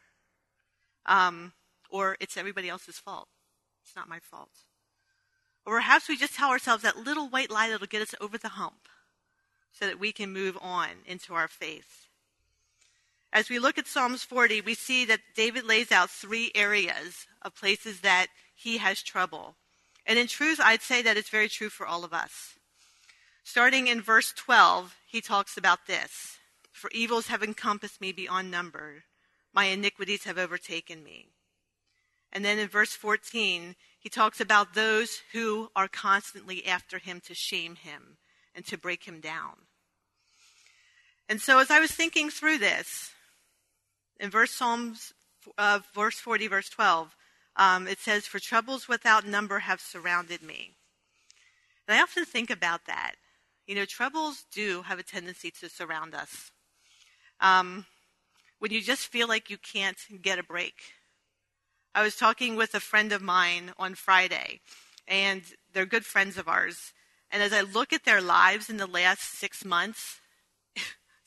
Um, 1.05 1.53
or 1.89 2.17
it's 2.19 2.35
everybody 2.35 2.67
else's 2.67 2.97
fault. 2.97 3.29
It's 3.85 3.95
not 3.95 4.09
my 4.09 4.19
fault. 4.19 4.49
Or 5.65 5.75
perhaps 5.75 6.09
we 6.09 6.17
just 6.17 6.35
tell 6.35 6.49
ourselves 6.49 6.83
that 6.83 6.97
little 6.97 7.29
white 7.29 7.49
lie 7.49 7.69
that'll 7.69 7.87
get 7.87 8.01
us 8.01 8.15
over 8.19 8.37
the 8.37 8.49
hump 8.49 8.89
so 9.77 9.85
that 9.85 9.99
we 9.99 10.11
can 10.11 10.33
move 10.33 10.57
on 10.61 10.89
into 11.05 11.33
our 11.33 11.47
faith. 11.47 12.07
As 13.31 13.49
we 13.49 13.59
look 13.59 13.77
at 13.77 13.87
Psalms 13.87 14.23
40, 14.23 14.61
we 14.61 14.73
see 14.73 15.05
that 15.05 15.19
David 15.35 15.65
lays 15.65 15.91
out 15.91 16.09
three 16.09 16.51
areas 16.55 17.27
of 17.41 17.55
places 17.55 17.99
that 18.01 18.27
he 18.55 18.77
has 18.77 19.03
trouble. 19.03 19.55
And 20.05 20.17
in 20.17 20.27
truth, 20.27 20.59
I'd 20.63 20.81
say 20.81 21.01
that 21.01 21.17
it's 21.17 21.29
very 21.29 21.49
true 21.49 21.69
for 21.69 21.85
all 21.85 22.03
of 22.03 22.13
us. 22.13 22.55
Starting 23.43 23.87
in 23.87 24.01
verse 24.01 24.33
12, 24.35 24.95
he 25.07 25.21
talks 25.21 25.57
about 25.57 25.87
this 25.87 26.37
For 26.71 26.89
evils 26.93 27.27
have 27.27 27.43
encompassed 27.43 28.01
me 28.01 28.11
beyond 28.11 28.49
number, 28.49 29.03
my 29.53 29.65
iniquities 29.65 30.23
have 30.23 30.37
overtaken 30.37 31.03
me. 31.03 31.27
And 32.31 32.43
then 32.43 32.59
in 32.59 32.67
verse 32.67 32.93
14, 32.93 33.75
he 33.99 34.09
talks 34.09 34.39
about 34.39 34.73
those 34.73 35.21
who 35.31 35.69
are 35.75 35.87
constantly 35.87 36.65
after 36.65 36.97
him 36.97 37.21
to 37.25 37.33
shame 37.33 37.75
him 37.75 38.17
and 38.53 38.65
to 38.65 38.77
break 38.77 39.03
him 39.03 39.19
down. 39.19 39.66
And 41.29 41.41
so 41.41 41.59
as 41.59 41.69
I 41.69 41.79
was 41.79 41.91
thinking 41.91 42.29
through 42.29 42.59
this, 42.59 43.11
in 44.19 44.29
verse 44.29 44.51
Psalms, 44.51 45.13
uh, 45.57 45.79
verse 45.93 46.19
40, 46.19 46.47
verse 46.47 46.69
12, 46.69 47.15
um, 47.55 47.87
it 47.87 47.99
says, 47.99 48.25
For 48.25 48.39
troubles 48.39 48.87
without 48.87 49.25
number 49.25 49.59
have 49.59 49.81
surrounded 49.81 50.41
me. 50.41 50.75
And 51.87 51.97
I 51.97 52.01
often 52.01 52.25
think 52.25 52.49
about 52.49 52.85
that. 52.85 53.15
You 53.65 53.75
know, 53.75 53.85
troubles 53.85 54.45
do 54.51 54.83
have 54.83 54.99
a 54.99 55.03
tendency 55.03 55.51
to 55.59 55.69
surround 55.69 56.15
us. 56.15 56.51
Um, 57.41 57.85
when 58.59 58.71
you 58.71 58.81
just 58.81 59.07
feel 59.07 59.27
like 59.27 59.49
you 59.49 59.57
can't 59.57 59.97
get 60.21 60.39
a 60.39 60.43
break. 60.43 60.75
I 61.93 62.03
was 62.03 62.15
talking 62.15 62.55
with 62.55 62.73
a 62.73 62.79
friend 62.79 63.11
of 63.11 63.21
mine 63.21 63.71
on 63.77 63.95
Friday, 63.95 64.61
and 65.07 65.41
they're 65.73 65.85
good 65.85 66.05
friends 66.05 66.37
of 66.37 66.47
ours. 66.47 66.93
And 67.31 67.43
as 67.43 67.53
I 67.53 67.61
look 67.61 67.91
at 67.91 68.05
their 68.05 68.21
lives 68.21 68.69
in 68.69 68.77
the 68.77 68.87
last 68.87 69.37
six 69.37 69.65
months, 69.65 70.19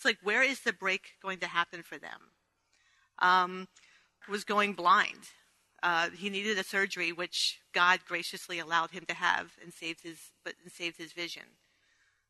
it's 0.00 0.04
like, 0.06 0.18
where 0.22 0.42
is 0.42 0.60
the 0.60 0.72
break 0.72 1.18
going 1.20 1.40
to 1.40 1.46
happen 1.46 1.82
for 1.82 1.98
them? 1.98 2.32
Um, 3.18 3.68
was 4.30 4.44
going 4.44 4.72
blind. 4.72 5.28
Uh, 5.82 6.08
he 6.08 6.30
needed 6.30 6.58
a 6.58 6.64
surgery, 6.64 7.12
which 7.12 7.58
God 7.74 8.00
graciously 8.08 8.58
allowed 8.58 8.92
him 8.92 9.04
to 9.08 9.14
have, 9.14 9.52
and 9.62 9.74
saved 9.74 10.00
his, 10.02 10.16
but 10.42 10.54
and 10.62 10.72
saved 10.72 10.96
his 10.96 11.12
vision. 11.12 11.42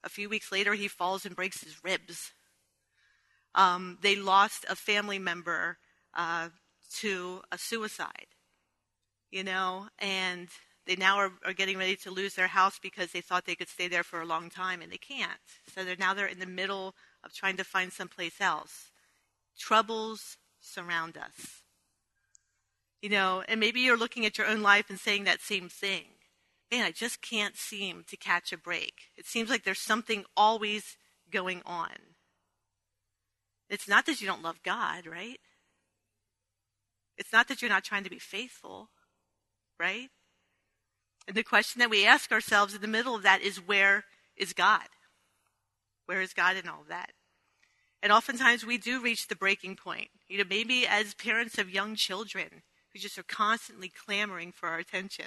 A 0.02 0.08
few 0.08 0.28
weeks 0.28 0.50
later, 0.50 0.74
he 0.74 0.88
falls 0.88 1.24
and 1.24 1.36
breaks 1.36 1.62
his 1.62 1.84
ribs. 1.84 2.32
Um, 3.54 3.98
they 4.02 4.16
lost 4.16 4.66
a 4.68 4.74
family 4.74 5.20
member 5.20 5.78
uh, 6.12 6.48
to 6.96 7.42
a 7.52 7.58
suicide, 7.58 8.34
you 9.30 9.44
know, 9.44 9.86
and 10.00 10.48
they 10.86 10.96
now 10.96 11.18
are, 11.18 11.30
are, 11.46 11.52
getting 11.52 11.78
ready 11.78 11.94
to 11.94 12.10
lose 12.10 12.34
their 12.34 12.48
house 12.48 12.80
because 12.82 13.12
they 13.12 13.20
thought 13.20 13.46
they 13.46 13.54
could 13.54 13.68
stay 13.68 13.86
there 13.86 14.02
for 14.02 14.20
a 14.20 14.26
long 14.26 14.50
time 14.50 14.82
and 14.82 14.90
they 14.90 14.98
can't. 14.98 15.30
So 15.72 15.84
they're 15.84 15.94
now 15.96 16.14
they're 16.14 16.26
in 16.26 16.40
the 16.40 16.46
middle 16.46 16.96
of 17.24 17.32
trying 17.34 17.56
to 17.56 17.64
find 17.64 17.92
someplace 17.92 18.40
else. 18.40 18.90
Troubles 19.58 20.36
surround 20.60 21.16
us. 21.16 21.62
You 23.02 23.10
know, 23.10 23.42
and 23.48 23.58
maybe 23.60 23.80
you're 23.80 23.96
looking 23.96 24.26
at 24.26 24.38
your 24.38 24.46
own 24.46 24.62
life 24.62 24.90
and 24.90 24.98
saying 24.98 25.24
that 25.24 25.40
same 25.40 25.68
thing. 25.68 26.04
Man, 26.70 26.84
I 26.84 26.92
just 26.92 27.22
can't 27.22 27.56
seem 27.56 28.04
to 28.08 28.16
catch 28.16 28.52
a 28.52 28.58
break. 28.58 29.08
It 29.16 29.26
seems 29.26 29.50
like 29.50 29.64
there's 29.64 29.80
something 29.80 30.24
always 30.36 30.96
going 31.30 31.62
on. 31.64 31.90
It's 33.68 33.88
not 33.88 34.06
that 34.06 34.20
you 34.20 34.26
don't 34.26 34.42
love 34.42 34.62
God, 34.62 35.06
right? 35.06 35.38
It's 37.16 37.32
not 37.32 37.48
that 37.48 37.60
you're 37.60 37.70
not 37.70 37.84
trying 37.84 38.04
to 38.04 38.10
be 38.10 38.18
faithful, 38.18 38.90
right? 39.78 40.08
And 41.26 41.36
the 41.36 41.42
question 41.42 41.78
that 41.80 41.90
we 41.90 42.06
ask 42.06 42.32
ourselves 42.32 42.74
in 42.74 42.80
the 42.80 42.88
middle 42.88 43.14
of 43.14 43.22
that 43.22 43.42
is 43.42 43.56
where 43.56 44.04
is 44.36 44.52
God? 44.52 44.88
Where 46.10 46.22
is 46.22 46.34
God 46.34 46.56
in 46.56 46.66
all 46.66 46.82
that? 46.88 47.12
And 48.02 48.10
oftentimes 48.10 48.66
we 48.66 48.78
do 48.78 49.00
reach 49.00 49.28
the 49.28 49.36
breaking 49.36 49.76
point. 49.76 50.08
You 50.28 50.38
know, 50.38 50.44
maybe 50.50 50.84
as 50.84 51.14
parents 51.14 51.56
of 51.56 51.70
young 51.70 51.94
children 51.94 52.62
who 52.92 52.98
just 52.98 53.16
are 53.16 53.22
constantly 53.22 53.88
clamoring 53.88 54.50
for 54.50 54.68
our 54.68 54.80
attention. 54.80 55.26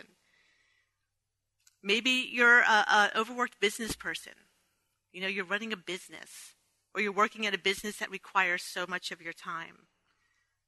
Maybe 1.82 2.28
you're 2.30 2.66
an 2.68 3.12
overworked 3.16 3.62
business 3.62 3.96
person. 3.96 4.34
You 5.14 5.22
know, 5.22 5.28
you're 5.28 5.46
running 5.46 5.72
a 5.72 5.78
business 5.78 6.56
or 6.94 7.00
you're 7.00 7.14
working 7.14 7.48
at 7.48 7.56
a 7.56 7.58
business 7.58 8.00
that 8.00 8.12
requires 8.12 8.62
so 8.62 8.86
much 8.86 9.10
of 9.10 9.22
your 9.22 9.32
time. 9.32 9.88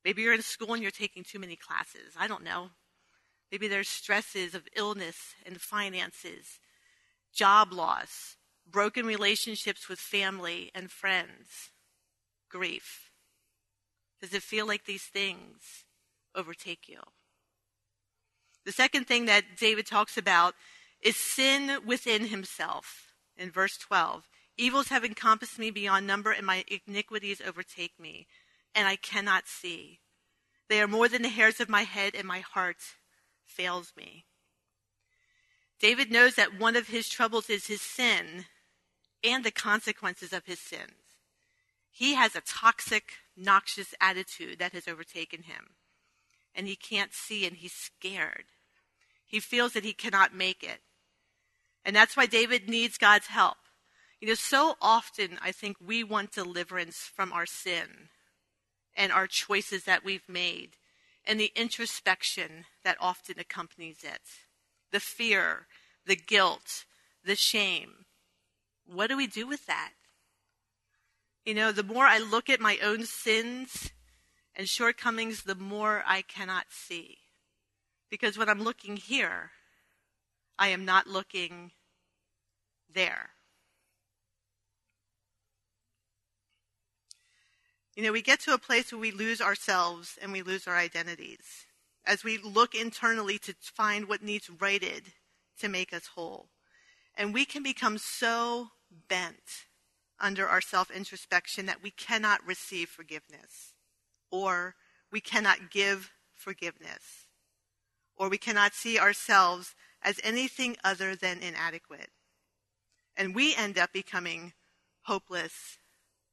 Maybe 0.06 0.22
you're 0.22 0.34
in 0.34 0.42
school 0.44 0.76
and 0.76 0.82
you're 0.82 0.92
taking 0.92 1.26
too 1.26 1.40
many 1.40 1.58
classes. 1.58 2.14
I 2.18 2.28
don't 2.28 2.46
know. 2.46 2.70
Maybe 3.52 3.68
there's 3.68 3.90
stresses 3.90 4.56
of 4.56 4.66
illness 4.78 5.36
and 5.46 5.60
finances, 5.60 6.62
job 7.34 7.74
loss, 7.74 8.35
broken 8.70 9.06
relationships 9.06 9.88
with 9.88 10.00
family 10.00 10.72
and 10.74 10.92
friends, 10.92 11.72
grief. 12.50 13.12
Does 14.22 14.34
it 14.34 14.44
feel 14.44 14.68
like 14.68 14.86
these 14.86 15.04
things 15.04 15.86
overtake 16.36 16.88
you? 16.88 17.00
The 18.66 18.72
second 18.72 19.06
thing 19.06 19.26
that 19.26 19.58
David 19.58 19.86
talks 19.86 20.18
about 20.18 20.56
is 21.02 21.16
sin 21.16 21.80
within 21.86 22.26
himself 22.26 23.14
in 23.38 23.52
verse 23.52 23.78
12. 23.78 24.24
Evils 24.58 24.88
have 24.88 25.06
encompassed 25.06 25.60
me 25.60 25.70
beyond 25.70 26.08
number, 26.08 26.32
and 26.32 26.46
my 26.46 26.64
iniquities 26.88 27.42
overtake 27.46 28.00
me, 28.00 28.26
and 28.74 28.88
I 28.88 28.96
cannot 28.96 29.48
see. 29.48 30.00
They 30.70 30.82
are 30.82 30.88
more 30.88 31.08
than 31.08 31.22
the 31.22 31.30
hairs 31.30 31.60
of 31.60 31.70
my 31.70 31.84
head, 31.84 32.16
and 32.16 32.28
my 32.28 32.40
heart 32.40 32.78
fails 33.46 33.94
me. 33.96 34.26
David 35.80 36.10
knows 36.10 36.36
that 36.36 36.58
one 36.58 36.76
of 36.76 36.88
his 36.88 37.10
troubles 37.10 37.50
is 37.50 37.68
his 37.68 37.82
sin 37.82 38.46
and 39.26 39.44
the 39.44 39.52
consequences 39.52 40.34
of 40.34 40.46
his 40.46 40.60
sins. 40.60 40.92
He 41.92 42.16
has 42.16 42.36
a 42.36 42.42
toxic, 42.42 43.14
noxious 43.38 43.94
attitude 44.02 44.60
that 44.60 44.74
has 44.74 44.88
overtaken 44.88 45.44
him, 45.44 45.76
and 46.54 46.68
he 46.68 46.76
can't 46.76 47.14
see, 47.14 47.46
and 47.46 47.56
he's 47.56 47.74
scared. 47.74 48.46
He 49.26 49.40
feels 49.40 49.74
that 49.74 49.86
he 49.86 49.94
cannot 49.94 50.36
make 50.36 50.64
it. 50.64 50.80
And 51.84 51.96
that's 51.96 52.18
why 52.18 52.26
David 52.26 52.68
needs 52.70 52.98
God's 52.98 53.28
help. 53.28 53.58
You 54.20 54.30
know, 54.30 54.34
so 54.36 54.76
often 54.82 55.38
I 55.42 55.52
think 55.52 55.78
we 55.80 56.04
want 56.04 56.32
deliverance 56.32 56.98
from 56.98 57.32
our 57.32 57.46
sin 57.46 58.10
and 58.96 59.12
our 59.12 59.28
choices 59.28 59.84
that 59.84 60.04
we've 60.04 60.28
made 60.28 60.78
and 61.28 61.40
the 61.40 61.52
introspection 61.56 62.66
that 62.84 62.98
often 63.00 63.40
accompanies 63.40 64.04
it 64.04 64.22
the 64.92 65.00
fear, 65.00 65.68
the 66.06 66.16
guilt, 66.16 66.86
the 67.24 67.36
shame. 67.36 68.05
What 68.86 69.08
do 69.08 69.18
we 69.18 69.28
do 69.28 69.48
with 69.48 69.66
that? 69.66 69.92
You 71.46 71.54
know, 71.54 71.72
the 71.72 71.84
more 71.84 72.06
I 72.06 72.18
look 72.18 72.50
at 72.50 72.60
my 72.60 72.78
own 72.82 73.06
sins 73.06 73.92
and 74.56 74.68
shortcomings, 74.68 75.44
the 75.44 75.56
more 75.56 76.04
I 76.06 76.22
cannot 76.22 76.66
see. 76.70 77.18
Because 78.10 78.38
when 78.38 78.50
I'm 78.50 78.64
looking 78.64 78.98
here, 78.98 79.52
I 80.58 80.70
am 80.70 80.86
not 80.86 81.08
looking 81.08 81.72
there. 82.94 83.32
You 87.96 88.04
know, 88.04 88.12
we 88.12 88.22
get 88.22 88.40
to 88.42 88.54
a 88.54 88.58
place 88.58 88.92
where 88.92 89.00
we 89.00 89.12
lose 89.12 89.40
ourselves 89.40 90.18
and 90.22 90.32
we 90.32 90.42
lose 90.42 90.68
our 90.68 90.76
identities 90.76 91.66
as 92.06 92.24
we 92.24 92.38
look 92.38 92.76
internally 92.76 93.38
to 93.40 93.56
find 93.62 94.08
what 94.08 94.22
needs 94.22 94.50
righted 94.50 95.14
to 95.60 95.70
make 95.70 95.94
us 95.94 96.08
whole. 96.08 96.50
And 97.18 97.34
we 97.34 97.46
can 97.46 97.64
become 97.64 97.98
so 97.98 98.72
bent 99.08 99.66
under 100.20 100.48
our 100.48 100.62
self 100.62 100.90
introspection 100.90 101.66
that 101.66 101.84
we 101.84 101.92
cannot 101.92 102.46
receive 102.46 102.90
forgiveness, 102.90 103.74
or 104.32 104.76
we 105.12 105.22
cannot 105.22 105.72
give 105.72 106.12
forgiveness, 106.34 107.28
or 108.16 108.30
we 108.30 108.38
cannot 108.38 108.74
see 108.74 109.00
ourselves 109.00 109.76
as 110.02 110.20
anything 110.24 110.78
other 110.84 111.16
than 111.16 111.40
inadequate. 111.40 112.10
And 113.18 113.34
we 113.34 113.56
end 113.56 113.78
up 113.78 113.94
becoming 113.94 114.54
hopeless 115.04 115.78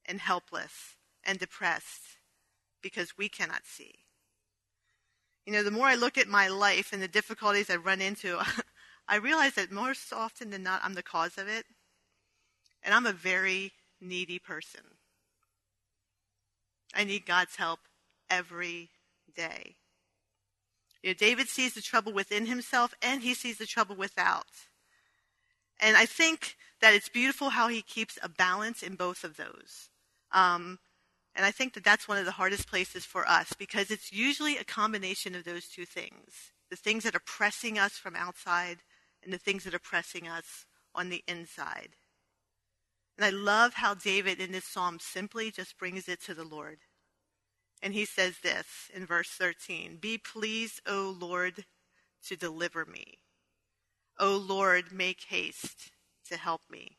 and 0.04 0.20
helpless 0.20 0.96
and 1.24 1.38
depressed 1.38 2.18
because 2.82 3.16
we 3.16 3.28
cannot 3.28 3.62
see. 3.64 3.94
You 5.46 5.52
know, 5.52 5.62
the 5.62 5.70
more 5.70 5.86
I 5.86 5.94
look 5.94 6.18
at 6.18 6.28
my 6.28 6.48
life 6.48 6.92
and 6.92 7.02
the 7.02 7.08
difficulties 7.08 7.70
I 7.70 7.76
run 7.76 8.00
into, 8.00 8.38
I 9.08 9.16
realize 9.16 9.54
that 9.54 9.72
most 9.72 10.12
often 10.12 10.50
than 10.50 10.62
not, 10.62 10.80
I'm 10.84 10.94
the 10.94 11.02
cause 11.02 11.38
of 11.38 11.48
it. 11.48 11.66
And 12.82 12.94
I'm 12.94 13.06
a 13.06 13.12
very 13.12 13.72
needy 14.00 14.38
person. 14.38 14.80
I 16.94 17.04
need 17.04 17.26
God's 17.26 17.56
help 17.56 17.80
every 18.28 18.90
day. 19.34 19.76
You 21.02 21.10
know, 21.10 21.14
David 21.14 21.48
sees 21.48 21.74
the 21.74 21.80
trouble 21.80 22.12
within 22.12 22.46
himself 22.46 22.94
and 23.02 23.22
he 23.22 23.34
sees 23.34 23.58
the 23.58 23.66
trouble 23.66 23.96
without. 23.96 24.46
And 25.80 25.96
I 25.96 26.06
think 26.06 26.56
that 26.80 26.94
it's 26.94 27.08
beautiful 27.08 27.50
how 27.50 27.68
he 27.68 27.82
keeps 27.82 28.18
a 28.22 28.28
balance 28.28 28.82
in 28.82 28.94
both 28.94 29.24
of 29.24 29.36
those. 29.36 29.88
Um, 30.32 30.78
and 31.34 31.46
I 31.46 31.50
think 31.50 31.74
that 31.74 31.84
that's 31.84 32.06
one 32.06 32.18
of 32.18 32.24
the 32.24 32.32
hardest 32.32 32.68
places 32.68 33.04
for 33.04 33.28
us 33.28 33.52
because 33.58 33.90
it's 33.90 34.12
usually 34.12 34.58
a 34.58 34.64
combination 34.64 35.34
of 35.34 35.44
those 35.44 35.68
two 35.68 35.86
things 35.86 36.52
the 36.70 36.76
things 36.76 37.04
that 37.04 37.14
are 37.14 37.20
pressing 37.26 37.78
us 37.78 37.98
from 37.98 38.16
outside 38.16 38.78
and 39.22 39.30
the 39.30 39.36
things 39.36 39.64
that 39.64 39.74
are 39.74 39.78
pressing 39.78 40.26
us 40.26 40.64
on 40.94 41.10
the 41.10 41.22
inside. 41.28 41.90
And 43.22 43.32
I 43.32 43.38
love 43.38 43.74
how 43.74 43.94
David 43.94 44.40
in 44.40 44.50
this 44.50 44.64
psalm 44.64 44.98
simply 44.98 45.52
just 45.52 45.78
brings 45.78 46.08
it 46.08 46.20
to 46.22 46.34
the 46.34 46.42
Lord. 46.42 46.78
And 47.80 47.94
he 47.94 48.04
says 48.04 48.38
this 48.42 48.90
in 48.92 49.06
verse 49.06 49.28
13 49.28 49.98
Be 50.00 50.18
pleased, 50.18 50.80
O 50.88 51.16
Lord, 51.16 51.64
to 52.26 52.36
deliver 52.36 52.84
me. 52.84 53.20
O 54.18 54.36
Lord, 54.36 54.90
make 54.90 55.26
haste 55.28 55.92
to 56.30 56.36
help 56.36 56.62
me. 56.68 56.96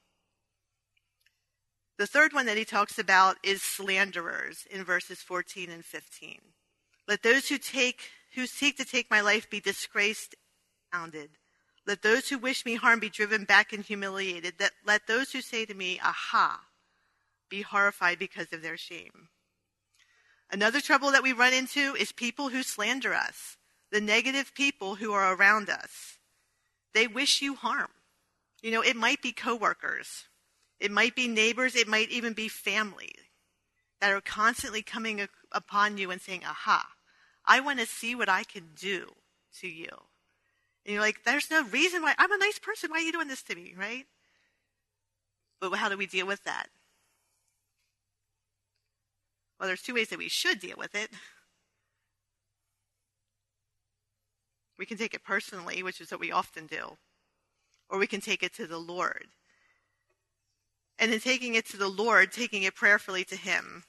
The 1.98 2.08
third 2.08 2.32
one 2.32 2.46
that 2.46 2.58
he 2.58 2.64
talks 2.64 2.98
about 2.98 3.36
is 3.44 3.62
slanderers 3.62 4.66
in 4.72 4.86
verses 4.86 5.20
14 5.20 5.70
and 5.70 5.84
15. 5.84 6.40
Let 7.06 7.24
those 7.24 7.50
who 7.50 7.58
take 7.58 8.00
who 8.36 8.46
seek 8.46 8.78
to 8.78 8.86
take 8.86 9.12
my 9.12 9.20
life 9.20 9.50
be 9.50 9.60
disgraced, 9.60 10.36
hounded. 10.94 11.32
Let 11.86 12.02
those 12.02 12.30
who 12.30 12.38
wish 12.38 12.66
me 12.66 12.76
harm 12.76 13.00
be 13.00 13.10
driven 13.10 13.44
back 13.44 13.74
and 13.74 13.84
humiliated. 13.84 14.56
That 14.60 14.72
let 14.86 15.08
those 15.08 15.32
who 15.32 15.42
say 15.42 15.66
to 15.66 15.74
me, 15.74 16.00
Aha, 16.04 16.62
be 17.50 17.62
horrified 17.62 18.20
because 18.20 18.54
of 18.54 18.62
their 18.62 18.78
shame. 18.78 19.30
Another 20.50 20.82
trouble 20.82 21.12
that 21.12 21.24
we 21.24 21.34
run 21.34 21.54
into 21.54 21.96
is 21.96 22.12
people 22.12 22.50
who 22.50 22.64
slander 22.64 23.14
us, 23.14 23.58
the 23.92 24.00
negative 24.00 24.54
people 24.54 24.96
who 24.96 25.12
are 25.12 25.34
around 25.36 25.70
us. 25.70 26.18
They 26.94 27.08
wish 27.08 27.42
you 27.42 27.56
harm. 27.56 27.90
You 28.62 28.72
know, 28.72 28.82
it 28.82 28.96
might 28.96 29.22
be 29.22 29.34
coworkers, 29.34 30.26
it 30.80 30.92
might 30.92 31.16
be 31.16 31.28
neighbors, 31.28 31.76
it 31.76 31.88
might 31.88 32.10
even 32.10 32.34
be 32.34 32.48
family 32.48 33.14
that 34.00 34.12
are 34.12 34.22
constantly 34.22 34.82
coming 34.82 35.28
upon 35.52 35.98
you 35.98 36.12
and 36.12 36.22
saying, 36.22 36.44
Aha, 36.46 36.88
I 37.46 37.60
want 37.60 37.80
to 37.80 37.86
see 37.86 38.16
what 38.16 38.30
I 38.30 38.44
can 38.44 38.70
do 38.76 39.08
to 39.60 39.68
you. 39.68 39.90
And 40.86 40.94
you're 40.94 41.02
like, 41.02 41.24
there's 41.24 41.50
no 41.50 41.64
reason 41.66 42.02
why 42.02 42.14
I'm 42.18 42.32
a 42.32 42.38
nice 42.38 42.60
person. 42.60 42.92
Why 42.92 42.98
are 42.98 43.02
you 43.02 43.12
doing 43.12 43.28
this 43.28 43.44
to 43.44 43.56
me, 43.56 43.74
right? 43.78 44.06
But 45.60 45.72
how 45.74 45.88
do 45.90 45.98
we 45.98 46.06
deal 46.06 46.28
with 46.28 46.44
that? 46.44 46.68
Well, 49.60 49.68
there's 49.68 49.82
two 49.82 49.94
ways 49.94 50.10
that 50.10 50.20
we 50.20 50.28
should 50.28 50.60
deal 50.60 50.76
with 50.78 50.94
it. 50.94 51.10
We 54.78 54.86
can 54.86 54.98
take 54.98 55.14
it 55.14 55.24
personally, 55.24 55.84
which 55.84 56.02
is 56.02 56.12
what 56.12 56.20
we 56.20 56.32
often 56.32 56.68
do, 56.68 56.98
or 57.90 57.98
we 57.98 58.08
can 58.08 58.20
take 58.20 58.44
it 58.44 58.54
to 58.56 58.68
the 58.68 58.80
Lord. 58.80 59.28
And 61.00 61.14
in 61.14 61.20
taking 61.22 61.56
it 61.56 61.66
to 61.68 61.78
the 61.78 61.88
Lord, 61.88 62.32
taking 62.32 62.64
it 62.64 62.76
prayerfully 62.76 63.24
to 63.26 63.36
Him, 63.36 63.84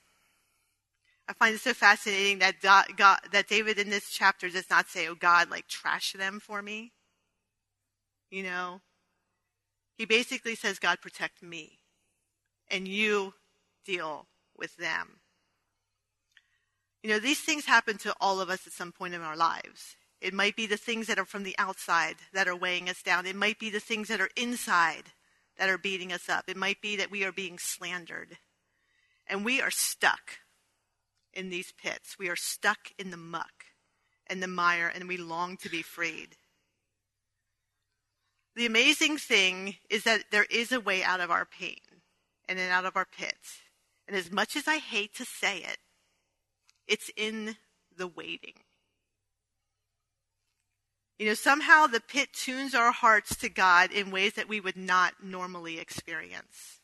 I 1.26 1.33
find 1.33 1.54
it 1.54 1.61
so 1.61 1.73
fascinating 1.73 2.40
that 2.40 2.61
God, 2.61 3.19
that 3.33 3.49
David 3.49 3.78
in 3.78 3.90
this 3.90 4.11
chapter 4.11 4.49
does 4.50 4.69
not 4.69 4.88
say, 4.88 5.09
"Oh 5.09 5.14
God, 5.14 5.50
like 5.50 5.69
trash 5.69 6.12
them 6.12 6.38
for 6.38 6.61
me." 6.61 6.93
You 8.31 8.43
know, 8.43 8.83
he 9.97 10.04
basically 10.04 10.54
says, 10.54 10.78
"God, 10.78 11.00
protect 11.00 11.43
me, 11.43 11.80
and 12.69 12.87
you 12.87 13.34
deal 13.84 14.28
with 14.54 14.76
them." 14.76 15.21
You 17.02 17.10
know, 17.10 17.19
these 17.19 17.41
things 17.41 17.67
happen 17.67 17.99
to 17.99 18.15
all 18.21 18.41
of 18.41 18.50
us 18.50 18.67
at 18.67 18.73
some 18.73 18.93
point 18.93 19.15
in 19.15 19.21
our 19.23 19.37
lives. 19.37 19.97
It 20.21 20.32
might 20.32 20.56
be 20.56 20.67
the 20.67 20.78
things 20.78 21.06
that 21.06 21.19
are 21.19 21.26
from 21.26 21.43
the 21.43 21.58
outside 21.58 22.17
that 22.32 22.49
are 22.49 22.56
weighing 22.56 22.89
us 22.89 23.02
down. 23.02 23.26
It 23.26 23.37
might 23.37 23.58
be 23.58 23.69
the 23.69 23.80
things 23.80 24.08
that 24.08 24.23
are 24.23 24.30
inside 24.37 25.13
that 25.56 25.69
are 25.69 25.78
beating 25.78 26.13
us 26.13 26.28
up. 26.28 26.49
It 26.49 26.56
might 26.56 26.80
be 26.80 26.97
that 26.97 27.10
we 27.10 27.25
are 27.25 27.32
being 27.32 27.58
slandered. 27.58 28.39
And 29.26 29.45
we 29.45 29.60
are 29.60 29.71
stuck 29.71 30.41
in 31.36 31.50
these 31.50 31.73
pits. 31.73 32.18
We 32.18 32.28
are 32.28 32.36
stuck 32.36 32.92
in 32.99 33.10
the 33.10 33.16
muck 33.16 33.66
and 34.26 34.42
the 34.42 34.49
mire, 34.49 34.90
and 34.92 35.06
we 35.06 35.16
long 35.16 35.56
to 35.58 35.68
be 35.68 35.82
freed. 35.82 36.36
The 38.56 38.66
amazing 38.66 39.18
thing 39.18 39.76
is 39.90 40.04
that 40.04 40.25
there 40.30 40.47
is 40.50 40.70
a 40.73 40.80
way 40.80 41.02
out 41.02 41.20
of 41.20 41.30
our 41.30 41.44
pain 41.44 41.80
and 42.49 42.58
out 42.58 42.84
of 42.84 42.97
our 42.97 43.06
pits. 43.06 43.60
And 44.06 44.16
as 44.16 44.30
much 44.30 44.56
as 44.56 44.68
I 44.68 44.78
hate 44.78 45.14
to 45.16 45.25
say 45.25 45.58
it, 45.58 45.78
it's 46.86 47.10
in 47.16 47.56
the 47.97 48.06
waiting. 48.06 48.54
You 51.18 51.26
know, 51.26 51.34
somehow 51.34 51.86
the 51.86 52.00
pit 52.00 52.32
tunes 52.32 52.75
our 52.75 52.92
hearts 52.92 53.36
to 53.36 53.49
God 53.49 53.92
in 53.92 54.10
ways 54.10 54.34
that 54.34 54.49
we 54.49 54.60
would 54.60 54.76
not 54.76 55.23
normally 55.23 55.78
experience. 55.78 56.80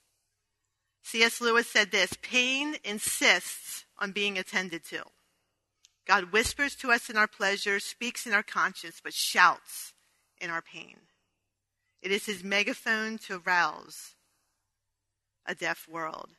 C.S. 1.03 1.41
Lewis 1.41 1.67
said 1.67 1.91
this 1.91 2.15
pain 2.23 2.77
insists 2.85 3.85
on 4.01 4.13
being 4.13 4.39
attended 4.39 4.85
to. 4.87 5.05
God 6.07 6.33
whispers 6.33 6.75
to 6.77 6.91
us 6.91 7.11
in 7.11 7.17
our 7.17 7.29
pleasure, 7.29 7.79
speaks 7.79 8.27
in 8.27 8.33
our 8.33 8.43
conscience, 8.43 9.01
but 9.03 9.15
shouts 9.15 9.93
in 10.41 10.51
our 10.51 10.63
pain. 10.63 10.97
It 12.03 12.11
is 12.11 12.27
his 12.27 12.43
megaphone 12.43 13.19
to 13.27 13.39
rouse 13.39 14.15
a 15.47 15.55
deaf 15.55 15.87
world. 15.89 16.31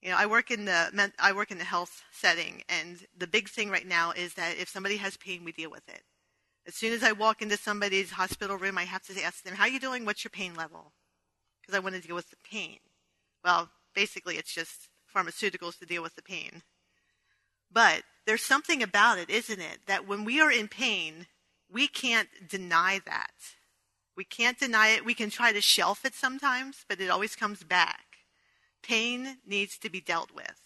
You 0.00 0.10
know, 0.10 0.16
I 0.16 0.26
work 0.26 0.50
in 0.50 0.64
the 0.64 1.12
I 1.18 1.32
work 1.32 1.50
in 1.50 1.58
the 1.58 1.64
health 1.64 2.02
setting, 2.12 2.62
and 2.68 3.06
the 3.16 3.26
big 3.26 3.48
thing 3.48 3.70
right 3.70 3.86
now 3.86 4.12
is 4.12 4.34
that 4.34 4.56
if 4.58 4.68
somebody 4.68 4.96
has 4.96 5.16
pain, 5.16 5.44
we 5.44 5.52
deal 5.52 5.70
with 5.70 5.88
it. 5.88 6.02
As 6.66 6.74
soon 6.74 6.92
as 6.92 7.02
I 7.02 7.12
walk 7.12 7.42
into 7.42 7.56
somebody's 7.56 8.12
hospital 8.12 8.56
room, 8.56 8.78
I 8.78 8.84
have 8.84 9.02
to 9.06 9.22
ask 9.22 9.42
them, 9.42 9.56
"How 9.56 9.64
are 9.64 9.68
you 9.68 9.80
doing? 9.80 10.04
What's 10.04 10.24
your 10.24 10.30
pain 10.30 10.54
level?" 10.54 10.92
Because 11.60 11.74
I 11.74 11.80
want 11.80 11.96
to 11.96 12.00
deal 12.00 12.16
with 12.16 12.30
the 12.30 12.36
pain. 12.36 12.78
Well, 13.44 13.70
basically, 13.94 14.38
it's 14.38 14.54
just 14.54 14.88
pharmaceuticals 15.12 15.78
to 15.78 15.86
deal 15.86 16.02
with 16.02 16.16
the 16.16 16.22
pain. 16.22 16.62
But 17.70 18.02
there's 18.26 18.42
something 18.42 18.82
about 18.82 19.18
it, 19.18 19.30
isn't 19.30 19.60
it? 19.60 19.80
That 19.86 20.06
when 20.06 20.24
we 20.24 20.40
are 20.40 20.50
in 20.50 20.68
pain, 20.68 21.26
we 21.70 21.88
can't 21.88 22.28
deny 22.48 23.00
that. 23.06 23.32
We 24.16 24.24
can't 24.24 24.58
deny 24.58 24.88
it. 24.88 25.04
We 25.04 25.14
can 25.14 25.30
try 25.30 25.52
to 25.52 25.60
shelf 25.60 26.04
it 26.04 26.14
sometimes, 26.14 26.84
but 26.88 27.00
it 27.00 27.10
always 27.10 27.34
comes 27.34 27.62
back. 27.62 28.04
Pain 28.82 29.38
needs 29.46 29.78
to 29.78 29.90
be 29.90 30.00
dealt 30.00 30.32
with. 30.34 30.60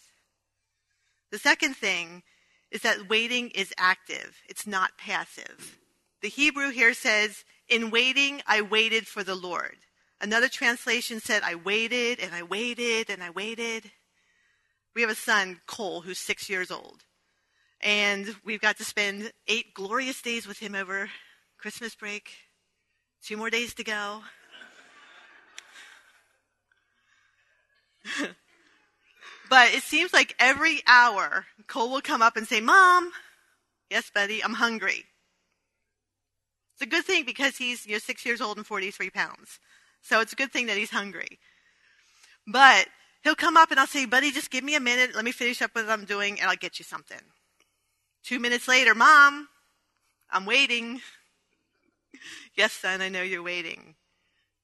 The 1.31 1.39
second 1.39 1.77
thing 1.77 2.23
is 2.71 2.83
that 2.83 3.09
waiting 3.09 3.51
is 3.51 3.73
active, 3.79 4.39
it's 4.49 4.67
not 4.67 4.99
passive. 4.99 5.79
The 6.23 6.29
Hebrew 6.29 6.71
here 6.71 6.95
says, 6.95 7.45
In 7.69 7.91
waiting, 7.91 8.43
I 8.47 8.63
waited 8.63 9.07
for 9.07 9.23
the 9.23 9.35
Lord. 9.35 9.77
Another 10.21 10.49
translation 10.49 11.21
said, 11.21 11.43
I 11.45 11.55
waited 11.55 12.21
and 12.21 12.35
I 12.35 12.43
waited 12.43 13.11
and 13.11 13.23
I 13.23 13.31
waited. 13.31 13.91
We 14.97 15.03
have 15.03 15.11
a 15.11 15.15
son, 15.15 15.61
Cole, 15.67 16.01
who's 16.01 16.19
six 16.19 16.49
years 16.49 16.71
old. 16.71 17.05
And 17.83 18.35
we've 18.47 18.63
got 18.63 18.79
to 18.79 18.85
spend 18.85 19.31
eight 19.47 19.75
glorious 19.75 20.23
days 20.23 20.49
with 20.49 20.59
him 20.59 20.75
over 20.75 21.11
Christmas 21.59 21.95
break. 21.95 22.31
Two 23.23 23.37
more 23.37 23.51
days 23.51 23.75
to 23.75 23.85
go. 23.85 24.23
but 29.51 29.75
it 29.75 29.83
seems 29.83 30.15
like 30.15 30.35
every 30.39 30.81
hour, 30.87 31.45
Cole 31.67 31.91
will 31.91 32.01
come 32.01 32.23
up 32.23 32.39
and 32.39 32.49
say, 32.49 32.63
Mom, 32.63 33.13
yes, 33.91 34.11
buddy, 34.15 34.43
I'm 34.43 34.55
hungry. 34.55 35.05
It's 36.73 36.81
a 36.81 36.87
good 36.87 37.05
thing 37.05 37.27
because 37.27 37.59
he's 37.59 37.85
you 37.85 37.93
know, 37.93 37.99
six 37.99 38.25
years 38.25 38.41
old 38.41 38.57
and 38.57 38.67
43 38.67 39.11
pounds. 39.11 39.61
So 40.01 40.21
it's 40.21 40.33
a 40.33 40.37
good 40.37 40.53
thing 40.53 40.65
that 40.69 40.79
he's 40.79 40.89
hungry. 40.89 41.39
But 42.47 42.87
He'll 43.27 43.35
come 43.35 43.57
up 43.57 43.73
and 43.73 43.81
I'll 43.81 43.89
say, 43.89 44.07
buddy, 44.07 44.31
just 44.31 44.53
give 44.53 44.63
me 44.63 44.77
a 44.77 44.81
minute. 44.81 45.17
Let 45.17 45.25
me 45.25 45.33
finish 45.33 45.61
up 45.61 45.73
what 45.75 45.91
I'm 45.91 46.05
doing 46.05 46.39
and 46.39 46.49
I'll 46.49 46.55
get 46.55 46.79
you 46.79 46.85
something. 46.85 47.19
Two 48.23 48.39
minutes 48.39 48.69
later, 48.69 48.95
mom, 48.95 49.49
I'm 50.31 50.47
waiting. 50.47 51.01
yes, 52.57 52.73
son, 52.73 53.01
I 53.01 53.09
know 53.09 53.23
you're 53.23 53.43
waiting. 53.43 53.97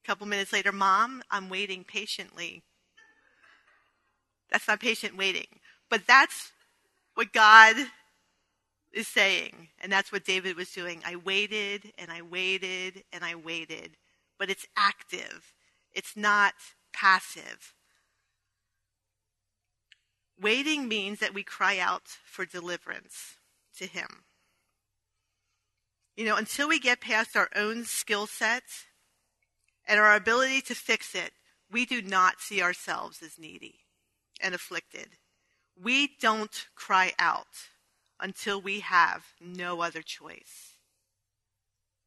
A 0.04 0.06
couple 0.06 0.28
minutes 0.28 0.52
later, 0.52 0.70
mom, 0.70 1.24
I'm 1.28 1.48
waiting 1.48 1.82
patiently. 1.82 2.62
That's 4.52 4.68
not 4.68 4.78
patient 4.78 5.16
waiting. 5.16 5.48
But 5.90 6.06
that's 6.06 6.52
what 7.14 7.32
God 7.32 7.74
is 8.92 9.08
saying. 9.08 9.70
And 9.82 9.90
that's 9.90 10.12
what 10.12 10.24
David 10.24 10.56
was 10.56 10.70
doing. 10.70 11.02
I 11.04 11.16
waited 11.16 11.92
and 11.98 12.12
I 12.12 12.22
waited 12.22 13.02
and 13.12 13.24
I 13.24 13.34
waited. 13.34 13.96
But 14.38 14.50
it's 14.50 14.68
active, 14.76 15.52
it's 15.92 16.16
not 16.16 16.54
passive. 16.92 17.74
Waiting 20.40 20.88
means 20.88 21.20
that 21.20 21.34
we 21.34 21.42
cry 21.42 21.78
out 21.78 22.18
for 22.24 22.44
deliverance 22.44 23.36
to 23.76 23.86
Him. 23.86 24.24
You 26.16 26.24
know, 26.26 26.36
until 26.36 26.68
we 26.68 26.78
get 26.78 27.00
past 27.00 27.36
our 27.36 27.48
own 27.54 27.84
skill 27.84 28.26
sets 28.26 28.84
and 29.86 29.98
our 29.98 30.14
ability 30.14 30.60
to 30.62 30.74
fix 30.74 31.14
it, 31.14 31.32
we 31.70 31.86
do 31.86 32.02
not 32.02 32.40
see 32.40 32.60
ourselves 32.60 33.22
as 33.22 33.38
needy 33.38 33.80
and 34.40 34.54
afflicted. 34.54 35.16
We 35.80 36.10
don't 36.20 36.66
cry 36.74 37.12
out 37.18 37.70
until 38.20 38.60
we 38.60 38.80
have 38.80 39.24
no 39.40 39.80
other 39.80 40.02
choice. 40.02 40.76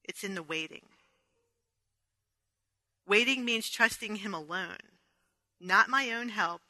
It's 0.03 0.23
in 0.23 0.35
the 0.35 0.43
waiting. 0.43 0.85
Waiting 3.07 3.43
means 3.43 3.69
trusting 3.69 4.17
Him 4.17 4.33
alone, 4.33 4.77
not 5.59 5.89
my 5.89 6.11
own 6.11 6.29
help, 6.29 6.61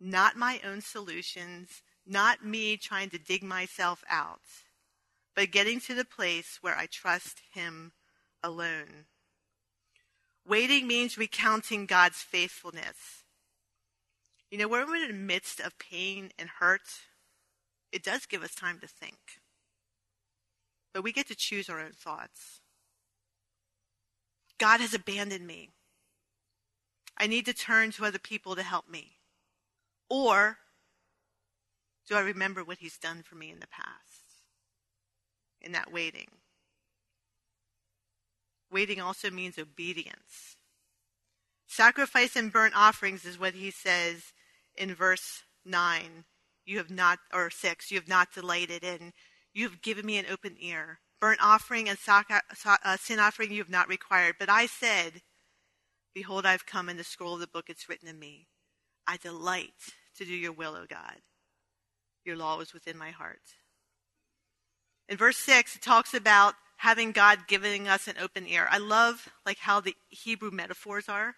not 0.00 0.36
my 0.36 0.60
own 0.64 0.80
solutions, 0.80 1.82
not 2.06 2.44
me 2.44 2.76
trying 2.76 3.10
to 3.10 3.18
dig 3.18 3.42
myself 3.42 4.02
out, 4.08 4.40
but 5.36 5.50
getting 5.50 5.80
to 5.80 5.94
the 5.94 6.04
place 6.04 6.58
where 6.60 6.76
I 6.76 6.86
trust 6.86 7.42
Him 7.52 7.92
alone. 8.42 9.06
Waiting 10.46 10.86
means 10.86 11.18
recounting 11.18 11.86
God's 11.86 12.18
faithfulness. 12.18 13.24
You 14.50 14.58
know, 14.58 14.68
when 14.68 14.86
we're 14.86 14.96
in 14.96 15.08
the 15.08 15.14
midst 15.14 15.60
of 15.60 15.78
pain 15.78 16.30
and 16.38 16.48
hurt, 16.58 16.88
it 17.92 18.02
does 18.02 18.26
give 18.26 18.42
us 18.42 18.54
time 18.54 18.80
to 18.80 18.88
think. 18.88 19.18
But 20.92 21.04
we 21.04 21.12
get 21.12 21.28
to 21.28 21.36
choose 21.36 21.68
our 21.68 21.80
own 21.80 21.92
thoughts. 21.92 22.60
God 24.58 24.80
has 24.80 24.92
abandoned 24.92 25.46
me. 25.46 25.70
I 27.16 27.26
need 27.26 27.46
to 27.46 27.54
turn 27.54 27.92
to 27.92 28.04
other 28.04 28.18
people 28.18 28.56
to 28.56 28.62
help 28.62 28.88
me. 28.88 29.19
Or 30.10 30.58
do 32.08 32.16
I 32.16 32.20
remember 32.20 32.64
what 32.64 32.78
He's 32.78 32.98
done 32.98 33.22
for 33.22 33.36
me 33.36 33.50
in 33.50 33.60
the 33.60 33.68
past? 33.68 34.24
In 35.62 35.72
that 35.72 35.92
waiting. 35.92 36.28
Waiting 38.70 39.00
also 39.00 39.30
means 39.30 39.58
obedience. 39.58 40.56
Sacrifice 41.66 42.34
and 42.34 42.52
burnt 42.52 42.74
offerings 42.76 43.24
is 43.24 43.38
what 43.38 43.54
he 43.54 43.70
says 43.70 44.32
in 44.76 44.94
verse 44.94 45.42
9. 45.64 46.24
You 46.64 46.78
have 46.78 46.90
not, 46.90 47.18
or 47.32 47.50
6, 47.50 47.90
you 47.90 47.98
have 47.98 48.08
not 48.08 48.32
delighted 48.32 48.84
in. 48.84 49.12
You 49.52 49.68
have 49.68 49.82
given 49.82 50.06
me 50.06 50.18
an 50.18 50.26
open 50.30 50.56
ear. 50.58 51.00
Burnt 51.20 51.40
offering 51.42 51.88
and 51.88 51.98
uh, 52.08 52.96
sin 52.96 53.18
offering 53.18 53.52
you 53.52 53.58
have 53.58 53.70
not 53.70 53.88
required. 53.88 54.36
But 54.38 54.48
I 54.48 54.66
said, 54.66 55.22
Behold, 56.14 56.46
I've 56.46 56.66
come 56.66 56.88
in 56.88 56.96
the 56.96 57.04
scroll 57.04 57.34
of 57.34 57.40
the 57.40 57.46
book, 57.46 57.66
it's 57.68 57.88
written 57.88 58.08
of 58.08 58.18
me. 58.18 58.48
I 59.06 59.16
delight 59.16 59.94
to 60.20 60.26
do 60.26 60.34
your 60.34 60.52
will, 60.52 60.76
O 60.76 60.84
God. 60.88 61.16
Your 62.24 62.36
law 62.36 62.60
is 62.60 62.74
within 62.74 62.98
my 62.98 63.10
heart. 63.10 63.40
In 65.08 65.16
verse 65.16 65.38
6, 65.38 65.76
it 65.76 65.82
talks 65.82 66.12
about 66.12 66.54
having 66.76 67.12
God 67.12 67.40
giving 67.48 67.88
us 67.88 68.06
an 68.06 68.16
open 68.20 68.46
ear. 68.46 68.68
I 68.70 68.78
love 68.78 69.30
like 69.46 69.58
how 69.58 69.80
the 69.80 69.96
Hebrew 70.10 70.50
metaphors 70.50 71.08
are. 71.08 71.36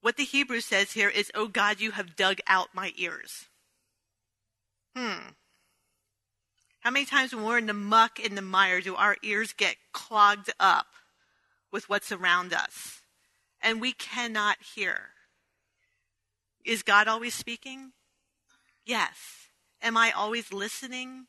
What 0.00 0.16
the 0.16 0.24
Hebrew 0.24 0.60
says 0.60 0.92
here 0.92 1.10
is, 1.10 1.30
"Oh 1.34 1.46
God, 1.46 1.78
you 1.78 1.92
have 1.92 2.16
dug 2.16 2.38
out 2.46 2.74
my 2.74 2.92
ears." 2.96 3.48
Hmm. 4.96 5.34
How 6.80 6.90
many 6.90 7.04
times 7.04 7.34
when 7.34 7.44
we're 7.44 7.58
in 7.58 7.66
the 7.66 7.74
muck 7.74 8.18
in 8.18 8.34
the 8.34 8.42
mire 8.42 8.80
do 8.80 8.96
our 8.96 9.16
ears 9.22 9.52
get 9.52 9.76
clogged 9.92 10.52
up 10.58 10.88
with 11.70 11.88
what's 11.88 12.10
around 12.10 12.52
us 12.52 13.02
and 13.60 13.80
we 13.80 13.92
cannot 13.92 14.56
hear? 14.74 15.11
Is 16.64 16.82
God 16.82 17.08
always 17.08 17.34
speaking? 17.34 17.92
Yes. 18.84 19.48
Am 19.82 19.96
I 19.96 20.12
always 20.12 20.52
listening? 20.52 21.26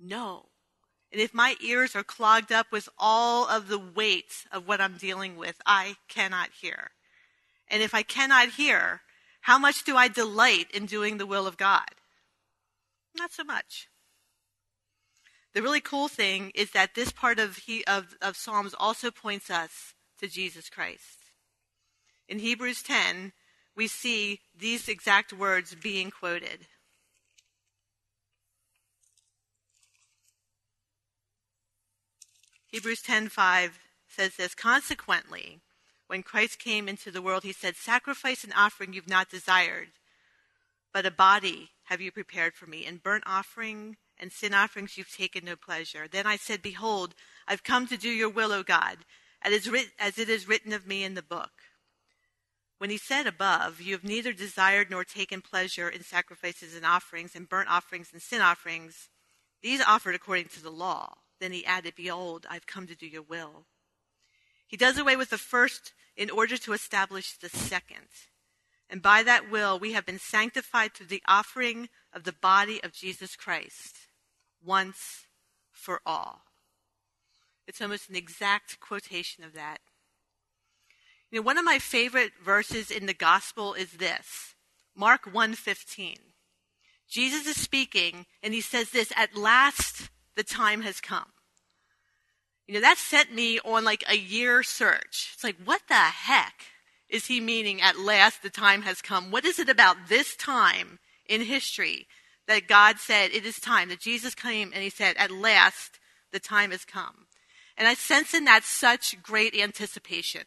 No. 0.00 0.46
And 1.12 1.20
if 1.20 1.32
my 1.32 1.54
ears 1.60 1.94
are 1.94 2.02
clogged 2.02 2.50
up 2.50 2.72
with 2.72 2.88
all 2.98 3.46
of 3.48 3.68
the 3.68 3.78
weight 3.78 4.46
of 4.50 4.66
what 4.66 4.80
I'm 4.80 4.96
dealing 4.96 5.36
with, 5.36 5.60
I 5.64 5.96
cannot 6.08 6.50
hear. 6.60 6.90
And 7.68 7.82
if 7.82 7.94
I 7.94 8.02
cannot 8.02 8.50
hear, 8.50 9.02
how 9.42 9.58
much 9.58 9.84
do 9.84 9.96
I 9.96 10.08
delight 10.08 10.70
in 10.72 10.86
doing 10.86 11.18
the 11.18 11.26
will 11.26 11.46
of 11.46 11.56
God? 11.56 11.88
Not 13.16 13.32
so 13.32 13.44
much. 13.44 13.88
The 15.52 15.62
really 15.62 15.80
cool 15.80 16.08
thing 16.08 16.50
is 16.54 16.72
that 16.72 16.94
this 16.94 17.12
part 17.12 17.38
of, 17.38 17.58
he, 17.58 17.84
of, 17.84 18.16
of 18.20 18.36
Psalms 18.36 18.74
also 18.76 19.10
points 19.10 19.50
us 19.50 19.94
to 20.18 20.26
Jesus 20.26 20.68
Christ. 20.68 21.30
In 22.28 22.40
Hebrews 22.40 22.82
10, 22.82 23.32
we 23.76 23.88
see 23.88 24.40
these 24.56 24.88
exact 24.88 25.32
words 25.32 25.74
being 25.74 26.10
quoted. 26.10 26.66
Hebrews 32.66 33.02
10:5 33.02 33.78
says 34.08 34.36
this, 34.36 34.54
consequently, 34.54 35.60
when 36.06 36.22
Christ 36.22 36.58
came 36.58 36.88
into 36.88 37.10
the 37.10 37.22
world, 37.22 37.44
he 37.44 37.52
said, 37.52 37.76
"Sacrifice 37.76 38.44
and 38.44 38.52
offering 38.54 38.92
you've 38.92 39.08
not 39.08 39.30
desired, 39.30 39.92
but 40.92 41.06
a 41.06 41.10
body 41.10 41.72
have 41.84 42.00
you 42.00 42.12
prepared 42.12 42.54
for 42.54 42.66
me, 42.66 42.84
and 42.84 43.02
burnt 43.02 43.24
offering 43.26 43.96
and 44.18 44.32
sin 44.32 44.54
offerings 44.54 44.96
you've 44.96 45.12
taken 45.12 45.44
no 45.44 45.56
pleasure." 45.56 46.06
Then 46.06 46.26
I 46.26 46.36
said, 46.36 46.62
"Behold, 46.62 47.14
I've 47.46 47.64
come 47.64 47.86
to 47.88 47.96
do 47.96 48.08
your 48.08 48.28
will, 48.28 48.52
O 48.52 48.62
God, 48.62 49.04
as 49.42 49.66
it 50.18 50.28
is 50.28 50.46
written 50.46 50.72
of 50.72 50.86
me 50.86 51.04
in 51.04 51.14
the 51.14 51.22
book." 51.22 51.63
When 52.84 52.90
he 52.90 52.98
said 52.98 53.26
above, 53.26 53.80
You 53.80 53.94
have 53.94 54.04
neither 54.04 54.34
desired 54.34 54.90
nor 54.90 55.04
taken 55.04 55.40
pleasure 55.40 55.88
in 55.88 56.02
sacrifices 56.02 56.76
and 56.76 56.84
offerings, 56.84 57.34
and 57.34 57.48
burnt 57.48 57.70
offerings 57.70 58.10
and 58.12 58.20
sin 58.20 58.42
offerings, 58.42 59.08
these 59.62 59.80
offered 59.80 60.14
according 60.14 60.48
to 60.48 60.62
the 60.62 60.68
law 60.68 61.14
then 61.40 61.52
he 61.52 61.64
added, 61.64 61.94
Behold, 61.96 62.46
I've 62.50 62.66
come 62.66 62.86
to 62.86 62.94
do 62.94 63.06
your 63.06 63.22
will. 63.22 63.64
He 64.66 64.76
does 64.76 64.98
away 64.98 65.16
with 65.16 65.30
the 65.30 65.38
first 65.38 65.94
in 66.14 66.28
order 66.28 66.58
to 66.58 66.74
establish 66.74 67.38
the 67.38 67.48
second. 67.48 68.08
And 68.90 69.00
by 69.00 69.22
that 69.22 69.50
will, 69.50 69.78
we 69.78 69.92
have 69.94 70.04
been 70.04 70.18
sanctified 70.18 70.92
through 70.92 71.06
the 71.06 71.22
offering 71.26 71.88
of 72.12 72.24
the 72.24 72.34
body 72.34 72.84
of 72.84 72.92
Jesus 72.92 73.34
Christ 73.34 74.08
once 74.62 75.24
for 75.72 76.02
all. 76.04 76.42
It's 77.66 77.80
almost 77.80 78.10
an 78.10 78.16
exact 78.16 78.78
quotation 78.78 79.42
of 79.42 79.54
that. 79.54 79.80
You 81.34 81.40
know, 81.40 81.46
one 81.46 81.58
of 81.58 81.64
my 81.64 81.80
favorite 81.80 82.30
verses 82.44 82.92
in 82.92 83.06
the 83.06 83.12
gospel 83.12 83.74
is 83.74 83.94
this 83.94 84.54
Mark 84.94 85.24
1:15. 85.24 86.32
Jesus 87.08 87.44
is 87.48 87.60
speaking 87.60 88.26
and 88.40 88.54
he 88.54 88.60
says 88.60 88.90
this, 88.90 89.12
"At 89.16 89.34
last 89.34 90.10
the 90.36 90.44
time 90.44 90.82
has 90.82 91.00
come. 91.00 91.32
You 92.68 92.74
know, 92.74 92.80
that 92.82 92.98
sent 92.98 93.32
me 93.32 93.58
on 93.64 93.82
like 93.82 94.04
a 94.06 94.16
year 94.16 94.62
search. 94.62 95.30
It's 95.34 95.42
like, 95.42 95.56
what 95.56 95.88
the 95.88 95.96
heck 95.96 96.66
is 97.08 97.26
he 97.26 97.40
meaning 97.40 97.82
at 97.82 97.98
last 97.98 98.42
the 98.42 98.48
time 98.48 98.82
has 98.82 99.02
come? 99.02 99.32
What 99.32 99.44
is 99.44 99.58
it 99.58 99.68
about 99.68 100.06
this 100.06 100.36
time 100.36 101.00
in 101.26 101.40
history 101.40 102.06
that 102.46 102.68
God 102.68 103.00
said 103.00 103.32
it 103.32 103.44
is 103.44 103.58
time, 103.58 103.88
that 103.88 103.98
Jesus 103.98 104.36
came 104.36 104.70
and 104.72 104.84
he 104.84 104.90
said, 104.90 105.16
at 105.16 105.32
last 105.32 105.98
the 106.30 106.38
time 106.38 106.70
has 106.70 106.84
come? 106.84 107.26
And 107.76 107.88
I 107.88 107.94
sense 107.94 108.34
in 108.34 108.44
that 108.44 108.62
such 108.62 109.20
great 109.20 109.56
anticipation. 109.56 110.44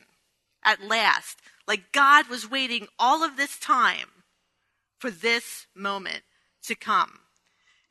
At 0.67 0.84
last. 0.84 1.39
Like 1.67 1.91
God 1.91 2.27
was 2.27 2.49
waiting 2.49 2.88
all 2.99 3.23
of 3.23 3.38
this 3.38 3.58
time 3.58 4.10
for 4.99 5.10
this 5.10 5.65
moment 5.73 6.23
to 6.63 6.75
come. 6.75 7.19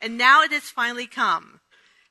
And 0.01 0.19
now 0.19 0.43
it 0.43 0.53
has 0.53 0.65
finally 0.65 1.07
come. 1.07 1.61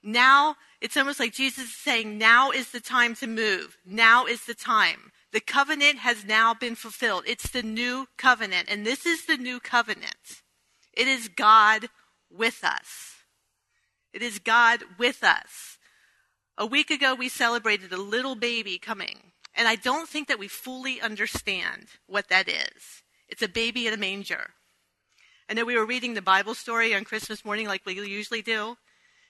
Now, 0.01 0.56
it's 0.82 0.97
almost 0.97 1.19
like 1.19 1.34
Jesus 1.34 1.65
is 1.65 1.75
saying, 1.75 2.17
now 2.17 2.51
is 2.51 2.71
the 2.71 2.80
time 2.80 3.15
to 3.15 3.28
move. 3.28 3.78
Now 3.86 4.25
is 4.25 4.45
the 4.45 4.54
time. 4.54 5.12
The 5.32 5.39
covenant 5.39 5.99
has 5.99 6.25
now 6.25 6.54
been 6.54 6.75
fulfilled. 6.75 7.23
It's 7.28 7.49
the 7.49 7.63
new 7.63 8.08
covenant. 8.17 8.67
And 8.69 8.86
this 8.86 9.06
is 9.06 9.25
the 9.25 9.38
new 9.38 9.60
covenant. 9.60 10.41
It 10.93 11.08
is 11.08 11.28
God 11.28 11.89
with 12.32 12.63
us. 12.63 13.15
It 14.13 14.21
is 14.21 14.39
God 14.39 14.82
with 14.97 15.23
us. 15.23 15.78
A 16.58 16.65
week 16.65 16.89
ago, 16.89 17.15
we 17.15 17.28
celebrated 17.28 17.91
a 17.91 17.97
little 17.97 18.36
baby 18.36 18.78
coming. 18.78 19.34
And 19.56 19.68
I 19.68 19.76
don't 19.76 20.10
think 20.10 20.28
that 20.28 20.39
we 20.39 20.48
fully 20.48 21.02
understand 21.02 21.88
what 22.08 22.28
that 22.30 22.50
is. 22.50 23.04
It's 23.30 23.41
a 23.41 23.48
baby 23.48 23.88
in 23.88 23.94
a 23.94 23.98
manger. 23.98 24.52
I 25.50 25.54
know 25.54 25.65
we 25.65 25.78
were 25.78 25.86
reading 25.86 26.13
the 26.13 26.22
Bible 26.22 26.56
story 26.56 26.94
on 26.94 27.04
Christmas 27.04 27.46
morning 27.46 27.68
like 27.68 27.86
we 27.86 27.94
usually 27.94 28.41
do. 28.41 28.78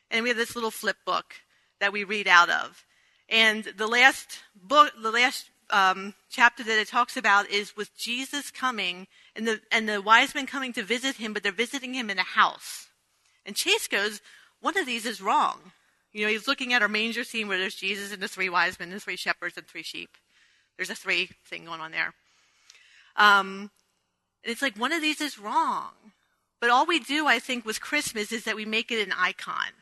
And 0.10 0.24
we 0.24 0.30
have 0.30 0.38
this 0.38 0.56
little 0.56 0.72
flip 0.72 0.98
book 1.06 1.36
that 1.80 1.94
we 1.94 2.04
read 2.04 2.28
out 2.28 2.50
of. 2.50 2.86
And 3.30 3.64
the 3.64 3.88
last 3.88 4.40
book, 4.56 4.92
the 5.02 5.12
last 5.12 5.50
um, 5.70 6.14
chapter 6.30 6.64
that 6.64 6.80
it 6.80 6.88
talks 6.88 7.18
about 7.18 7.50
is 7.50 7.76
with 7.76 7.98
Jesus 7.98 8.52
coming 8.52 9.08
and 9.36 9.48
the, 9.48 9.62
and 9.72 9.90
the 9.90 10.02
wise 10.02 10.36
men 10.36 10.46
coming 10.46 10.74
to 10.74 10.84
visit 10.84 11.16
him, 11.16 11.34
but 11.34 11.44
they're 11.44 11.52
visiting 11.52 11.94
him 11.94 12.10
in 12.10 12.20
a 12.20 12.24
house. 12.24 12.88
And 13.46 13.56
Chase 13.56 13.88
goes, 13.88 14.22
one 14.62 14.78
of 14.78 14.86
these 14.86 15.06
is 15.06 15.22
wrong. 15.22 15.72
You 16.16 16.26
know, 16.26 16.32
he's 16.32 16.48
looking 16.48 16.72
at 16.72 16.82
our 16.82 16.88
manger 16.88 17.26
scene 17.26 17.50
where 17.50 17.58
there's 17.58 17.76
Jesus 17.76 18.14
and 18.14 18.24
the 18.24 18.30
three 18.30 18.48
wise 18.48 18.80
men, 18.80 18.90
and 18.90 19.04
three 19.04 19.18
shepherds 19.18 19.58
and 19.58 19.68
three 19.68 19.84
sheep. 19.84 20.12
There's 20.78 20.90
a 20.90 20.96
three 20.96 21.32
thing 21.46 21.66
going 21.66 21.82
on 21.82 21.92
there. 21.92 22.14
Um, 23.18 23.70
and 24.42 24.50
it's 24.54 24.62
like 24.62 24.78
one 24.78 24.94
of 24.94 25.02
these 25.02 25.20
is 25.20 25.38
wrong. 25.38 25.92
But 26.62 26.70
all 26.70 26.86
we 26.86 27.00
do, 27.00 27.28
I 27.28 27.40
think, 27.40 27.66
with 27.66 27.82
Christmas 27.82 28.32
is 28.32 28.46
that 28.46 28.56
we 28.56 28.64
make 28.64 28.92
it 28.92 29.06
an 29.06 29.14
icon. 29.14 29.74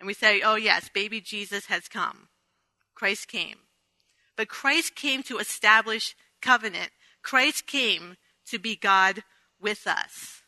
And 0.00 0.08
we 0.08 0.14
say, 0.14 0.42
oh, 0.44 0.56
yes, 0.56 0.90
baby 0.92 1.20
Jesus 1.20 1.66
has 1.66 1.86
come. 1.86 2.26
Christ 2.96 3.28
came. 3.28 3.58
But 4.36 4.48
Christ 4.48 4.96
came 4.96 5.22
to 5.22 5.38
establish 5.38 6.16
covenant. 6.42 6.90
Christ 7.22 7.68
came 7.68 8.16
to 8.50 8.58
be 8.58 8.74
God 8.74 9.22
with 9.60 9.86
us. 9.86 10.42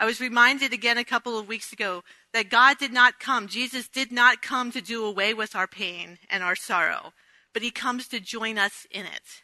I 0.00 0.06
was 0.06 0.22
reminded 0.22 0.72
again 0.72 0.96
a 0.96 1.04
couple 1.04 1.38
of 1.38 1.48
weeks 1.48 1.70
ago 1.70 2.02
that 2.32 2.50
God 2.50 2.78
did 2.78 2.92
not 2.92 3.20
come, 3.20 3.48
Jesus 3.48 3.88
did 3.88 4.12
not 4.12 4.42
come 4.42 4.70
to 4.72 4.80
do 4.80 5.04
away 5.04 5.34
with 5.34 5.56
our 5.56 5.66
pain 5.66 6.18
and 6.28 6.42
our 6.42 6.56
sorrow, 6.56 7.12
but 7.52 7.62
he 7.62 7.70
comes 7.70 8.06
to 8.08 8.20
join 8.20 8.58
us 8.58 8.86
in 8.90 9.06
it. 9.06 9.42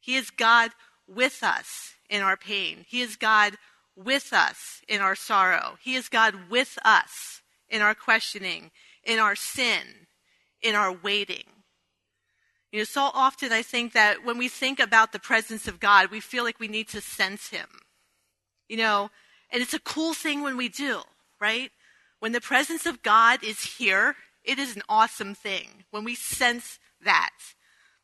He 0.00 0.16
is 0.16 0.30
God 0.30 0.70
with 1.06 1.42
us 1.42 1.94
in 2.08 2.22
our 2.22 2.36
pain. 2.36 2.84
He 2.88 3.00
is 3.00 3.16
God 3.16 3.56
with 3.94 4.32
us 4.32 4.82
in 4.88 5.00
our 5.00 5.14
sorrow. 5.14 5.78
He 5.82 5.94
is 5.94 6.08
God 6.08 6.50
with 6.50 6.78
us 6.84 7.42
in 7.68 7.82
our 7.82 7.94
questioning, 7.94 8.70
in 9.04 9.18
our 9.18 9.34
sin, 9.34 10.06
in 10.62 10.74
our 10.74 10.92
waiting. 10.92 11.44
You 12.72 12.80
know, 12.80 12.84
so 12.84 13.10
often 13.14 13.52
I 13.52 13.62
think 13.62 13.92
that 13.92 14.24
when 14.24 14.38
we 14.38 14.48
think 14.48 14.80
about 14.80 15.12
the 15.12 15.18
presence 15.18 15.66
of 15.66 15.80
God, 15.80 16.10
we 16.10 16.20
feel 16.20 16.44
like 16.44 16.60
we 16.60 16.68
need 16.68 16.88
to 16.88 17.00
sense 17.00 17.48
Him. 17.48 17.68
You 18.68 18.76
know, 18.76 19.10
and 19.50 19.62
it's 19.62 19.74
a 19.74 19.80
cool 19.80 20.12
thing 20.12 20.42
when 20.42 20.56
we 20.56 20.68
do, 20.68 21.00
right? 21.40 21.70
When 22.18 22.32
the 22.32 22.40
presence 22.40 22.86
of 22.86 23.02
God 23.02 23.42
is 23.42 23.76
here, 23.78 24.16
it 24.44 24.58
is 24.58 24.76
an 24.76 24.82
awesome 24.88 25.34
thing 25.34 25.84
when 25.90 26.04
we 26.04 26.14
sense 26.14 26.78
that. 27.04 27.30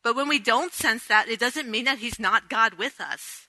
But 0.03 0.15
when 0.15 0.27
we 0.27 0.39
don't 0.39 0.73
sense 0.73 1.07
that, 1.07 1.29
it 1.29 1.39
doesn't 1.39 1.69
mean 1.69 1.85
that 1.85 1.99
He's 1.99 2.19
not 2.19 2.49
God 2.49 2.75
with 2.75 2.99
us, 2.99 3.47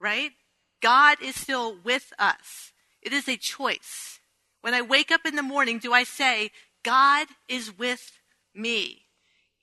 right? 0.00 0.32
God 0.80 1.18
is 1.22 1.36
still 1.36 1.76
with 1.82 2.12
us. 2.18 2.72
It 3.02 3.12
is 3.12 3.28
a 3.28 3.36
choice. 3.36 4.20
When 4.60 4.74
I 4.74 4.82
wake 4.82 5.10
up 5.10 5.22
in 5.24 5.36
the 5.36 5.42
morning, 5.42 5.78
do 5.78 5.92
I 5.92 6.04
say, 6.04 6.50
God 6.84 7.28
is 7.48 7.76
with 7.76 8.18
me? 8.54 9.02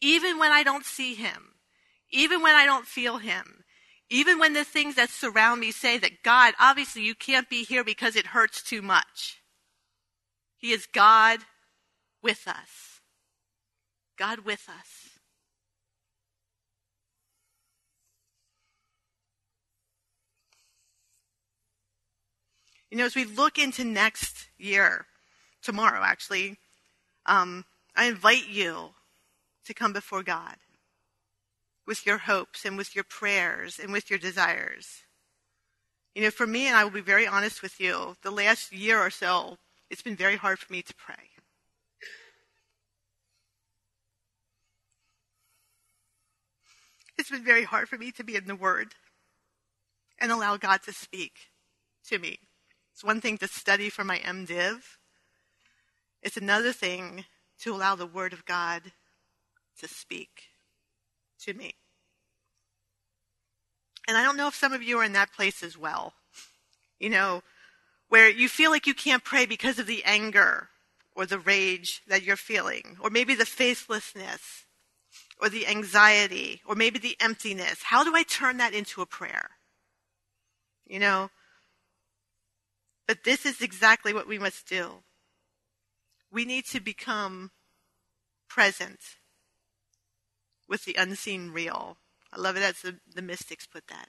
Even 0.02 0.40
when 0.40 0.52
I 0.52 0.64
don't 0.64 0.86
see 0.86 1.16
him, 1.16 1.56
even 2.12 2.42
when 2.42 2.56
I 2.56 2.66
don't 2.66 2.86
feel 2.86 3.18
him, 3.18 3.64
even 4.10 4.40
when 4.40 4.54
the 4.54 4.64
things 4.64 4.96
that 4.96 5.10
surround 5.10 5.60
me 5.60 5.72
say 5.72 5.98
that 5.98 6.24
God, 6.24 6.54
obviously 6.60 7.02
you 7.02 7.16
can't 7.16 7.50
be 7.50 7.64
here 7.64 7.84
because 7.84 8.16
it 8.16 8.28
hurts 8.28 8.62
too 8.62 8.82
much. 8.82 9.42
He 10.66 10.74
is 10.74 10.88
God 10.88 11.42
with 12.24 12.48
us. 12.48 13.00
God 14.18 14.40
with 14.40 14.68
us. 14.68 15.20
You 22.90 22.98
know, 22.98 23.06
as 23.06 23.14
we 23.14 23.26
look 23.26 23.60
into 23.60 23.84
next 23.84 24.48
year, 24.58 25.06
tomorrow 25.62 26.02
actually, 26.04 26.58
um, 27.28 27.66
I 27.96 28.08
invite 28.08 28.50
you 28.50 28.96
to 29.66 29.74
come 29.76 29.94
before 29.94 30.24
God 30.24 30.56
with 31.86 32.08
your 32.08 32.18
hopes 32.18 32.66
and 32.66 32.76
with 32.76 32.96
your 32.96 33.04
prayers 33.04 33.78
and 33.78 33.92
with 33.92 34.10
your 34.10 34.18
desires. 34.18 35.04
You 36.16 36.24
know, 36.24 36.32
for 36.32 36.48
me, 36.48 36.66
and 36.66 36.76
I 36.76 36.84
will 36.84 36.90
be 36.90 37.02
very 37.02 37.28
honest 37.28 37.62
with 37.62 37.80
you, 37.80 38.16
the 38.24 38.32
last 38.32 38.74
year 38.74 39.00
or 39.00 39.12
so, 39.12 39.60
it's 39.90 40.02
been 40.02 40.16
very 40.16 40.36
hard 40.36 40.60
for 40.60 40.72
me 40.72 40.82
to 40.82 40.94
pray. 40.96 41.32
It's 47.18 47.30
been 47.30 47.46
very 47.46 47.64
hard 47.64 47.88
for 47.88 47.98
me 47.98 48.12
to 48.12 48.24
be 48.24 48.36
in 48.36 48.46
the 48.46 48.56
Word 48.56 48.94
and 50.20 50.32
allow 50.32 50.58
God 50.58 50.82
to 50.84 50.94
speak 50.94 51.34
to 52.10 52.20
me. 52.20 52.40
It's 52.94 53.04
one 53.04 53.22
thing 53.22 53.38
to 53.40 53.48
study 53.48 53.90
for 53.90 54.04
my 54.04 54.20
MDiv. 54.20 54.82
It's 56.22 56.38
another 56.38 56.72
thing 56.72 57.26
to 57.62 57.74
allow 57.74 57.96
the 57.96 58.06
Word 58.06 58.34
of 58.34 58.46
God 58.46 58.92
to 59.80 59.88
speak 59.88 60.50
to 61.42 61.54
me. 61.54 61.76
And 64.08 64.18
I 64.18 64.24
don't 64.24 64.38
know 64.38 64.48
if 64.48 64.56
some 64.56 64.74
of 64.74 64.84
you 64.84 65.00
are 65.00 65.04
in 65.04 65.14
that 65.14 65.34
place 65.34 65.64
as 65.64 65.78
well. 65.78 66.14
You 67.00 67.10
know, 67.10 67.44
where 68.16 68.30
you 68.30 68.48
feel 68.48 68.72
like 68.72 68.88
you 68.88 68.94
can't 68.94 69.26
pray 69.26 69.46
because 69.46 69.78
of 69.78 69.88
the 69.88 70.02
anger 70.06 70.70
or 71.18 71.26
the 71.26 71.38
rage 71.38 72.02
that 72.08 72.24
you're 72.24 72.38
feeling, 72.38 72.96
or 73.02 73.10
maybe 73.10 73.36
the 73.36 73.46
faithlessness 73.46 74.64
or 75.42 75.50
the 75.50 75.68
anxiety 75.68 76.62
or 76.66 76.76
maybe 76.76 76.98
the 76.98 77.18
emptiness. 77.20 77.84
How 77.84 78.06
do 78.06 78.16
I 78.16 78.24
turn 78.24 78.56
that 78.56 78.74
into 78.74 79.02
a 79.02 79.06
prayer? 79.06 79.50
You 80.88 81.00
know, 81.00 81.30
but 83.06 83.26
this 83.26 83.46
is 83.46 83.60
exactly 83.60 84.14
what 84.14 84.30
we 84.30 84.40
must 84.40 84.66
do. 84.66 85.04
We 86.32 86.46
need 86.46 86.64
to 86.68 86.80
become 86.80 87.52
present 88.48 89.02
with 90.70 90.86
the 90.86 90.96
unseen 90.98 91.52
real. 91.52 91.98
I 92.32 92.40
love 92.40 92.56
it 92.56 92.64
as 92.64 92.80
the, 92.80 92.96
the 93.14 93.22
mystics 93.22 93.68
put 93.68 93.88
that. 93.88 94.08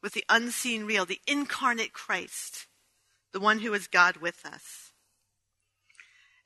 With 0.00 0.12
the 0.12 0.24
unseen 0.28 0.84
real, 0.84 1.04
the 1.04 1.20
incarnate 1.26 1.92
Christ, 1.92 2.68
the 3.36 3.40
one 3.40 3.58
who 3.58 3.74
is 3.74 3.86
God 3.86 4.16
with 4.16 4.46
us. 4.46 4.92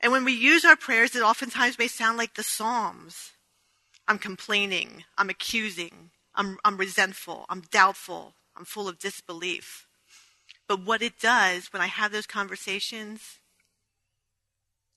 And 0.00 0.10
when 0.10 0.24
we 0.24 0.32
use 0.32 0.64
our 0.64 0.74
prayers, 0.74 1.14
it 1.14 1.22
oftentimes 1.22 1.78
may 1.78 1.86
sound 1.86 2.18
like 2.18 2.34
the 2.34 2.42
Psalms. 2.42 3.30
I'm 4.08 4.18
complaining, 4.18 5.04
I'm 5.16 5.30
accusing, 5.30 6.10
I'm, 6.34 6.58
I'm 6.64 6.76
resentful, 6.76 7.46
I'm 7.48 7.60
doubtful, 7.60 8.34
I'm 8.56 8.64
full 8.64 8.88
of 8.88 8.98
disbelief. 8.98 9.86
But 10.66 10.84
what 10.84 11.00
it 11.00 11.20
does 11.20 11.72
when 11.72 11.80
I 11.80 11.86
have 11.86 12.10
those 12.10 12.26
conversations, 12.26 13.38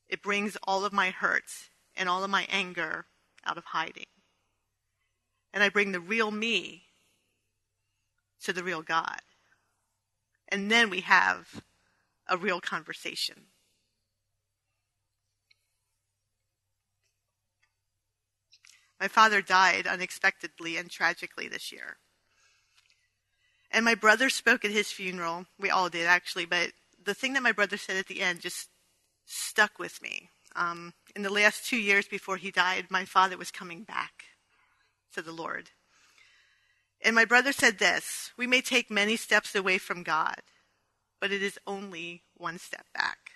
it 0.10 0.24
brings 0.24 0.58
all 0.64 0.86
of 0.86 0.94
my 0.94 1.12
hurts 1.12 1.70
and 1.96 2.10
all 2.10 2.24
of 2.24 2.32
my 2.32 2.48
anger 2.50 3.06
out 3.46 3.60
of 3.60 3.66
hiding. 3.66 4.08
And 5.54 5.62
I 5.62 5.70
bring 5.70 5.92
the 5.92 6.00
real 6.00 6.32
me 6.32 6.86
to 8.46 8.52
the 8.52 8.64
real 8.64 8.82
God. 8.82 9.22
And 10.48 10.72
then 10.72 10.90
we 10.90 11.02
have 11.02 11.62
a 12.28 12.38
real 12.38 12.62
conversation. 12.62 13.48
My 19.00 19.08
father 19.10 19.42
died 19.42 19.86
unexpectedly 19.86 20.78
and 20.78 20.90
tragically 20.90 21.48
this 21.50 21.72
year. 21.72 21.98
And 23.70 23.84
my 23.84 23.96
brother 23.96 24.30
spoke 24.30 24.64
at 24.64 24.72
his 24.72 24.92
funeral. 24.92 25.46
We 25.60 25.70
all 25.70 25.90
did, 25.90 26.06
actually. 26.06 26.46
But 26.46 26.72
the 27.04 27.14
thing 27.14 27.34
that 27.34 27.44
my 27.44 27.52
brother 27.52 27.76
said 27.76 27.98
at 27.98 28.08
the 28.08 28.22
end 28.22 28.40
just 28.40 28.70
stuck 29.26 29.80
with 29.80 30.02
me. 30.02 30.30
Um, 30.56 30.94
in 31.16 31.24
the 31.24 31.34
last 31.34 31.66
two 31.66 31.78
years 31.78 32.08
before 32.08 32.38
he 32.38 32.52
died, 32.52 32.88
my 32.90 33.06
father 33.06 33.38
was 33.38 33.52
coming 33.52 33.84
back 33.84 34.26
to 35.14 35.22
the 35.22 35.32
Lord. 35.32 35.72
And 37.02 37.16
my 37.16 37.26
brother 37.26 37.52
said 37.52 37.80
this 37.80 38.32
We 38.38 38.48
may 38.48 38.62
take 38.62 38.90
many 38.90 39.18
steps 39.18 39.56
away 39.56 39.80
from 39.80 40.04
God, 40.04 40.42
but 41.24 41.32
it 41.32 41.42
is 41.42 41.58
only 41.66 42.22
one 42.36 42.60
step 42.60 42.86
back. 42.94 43.32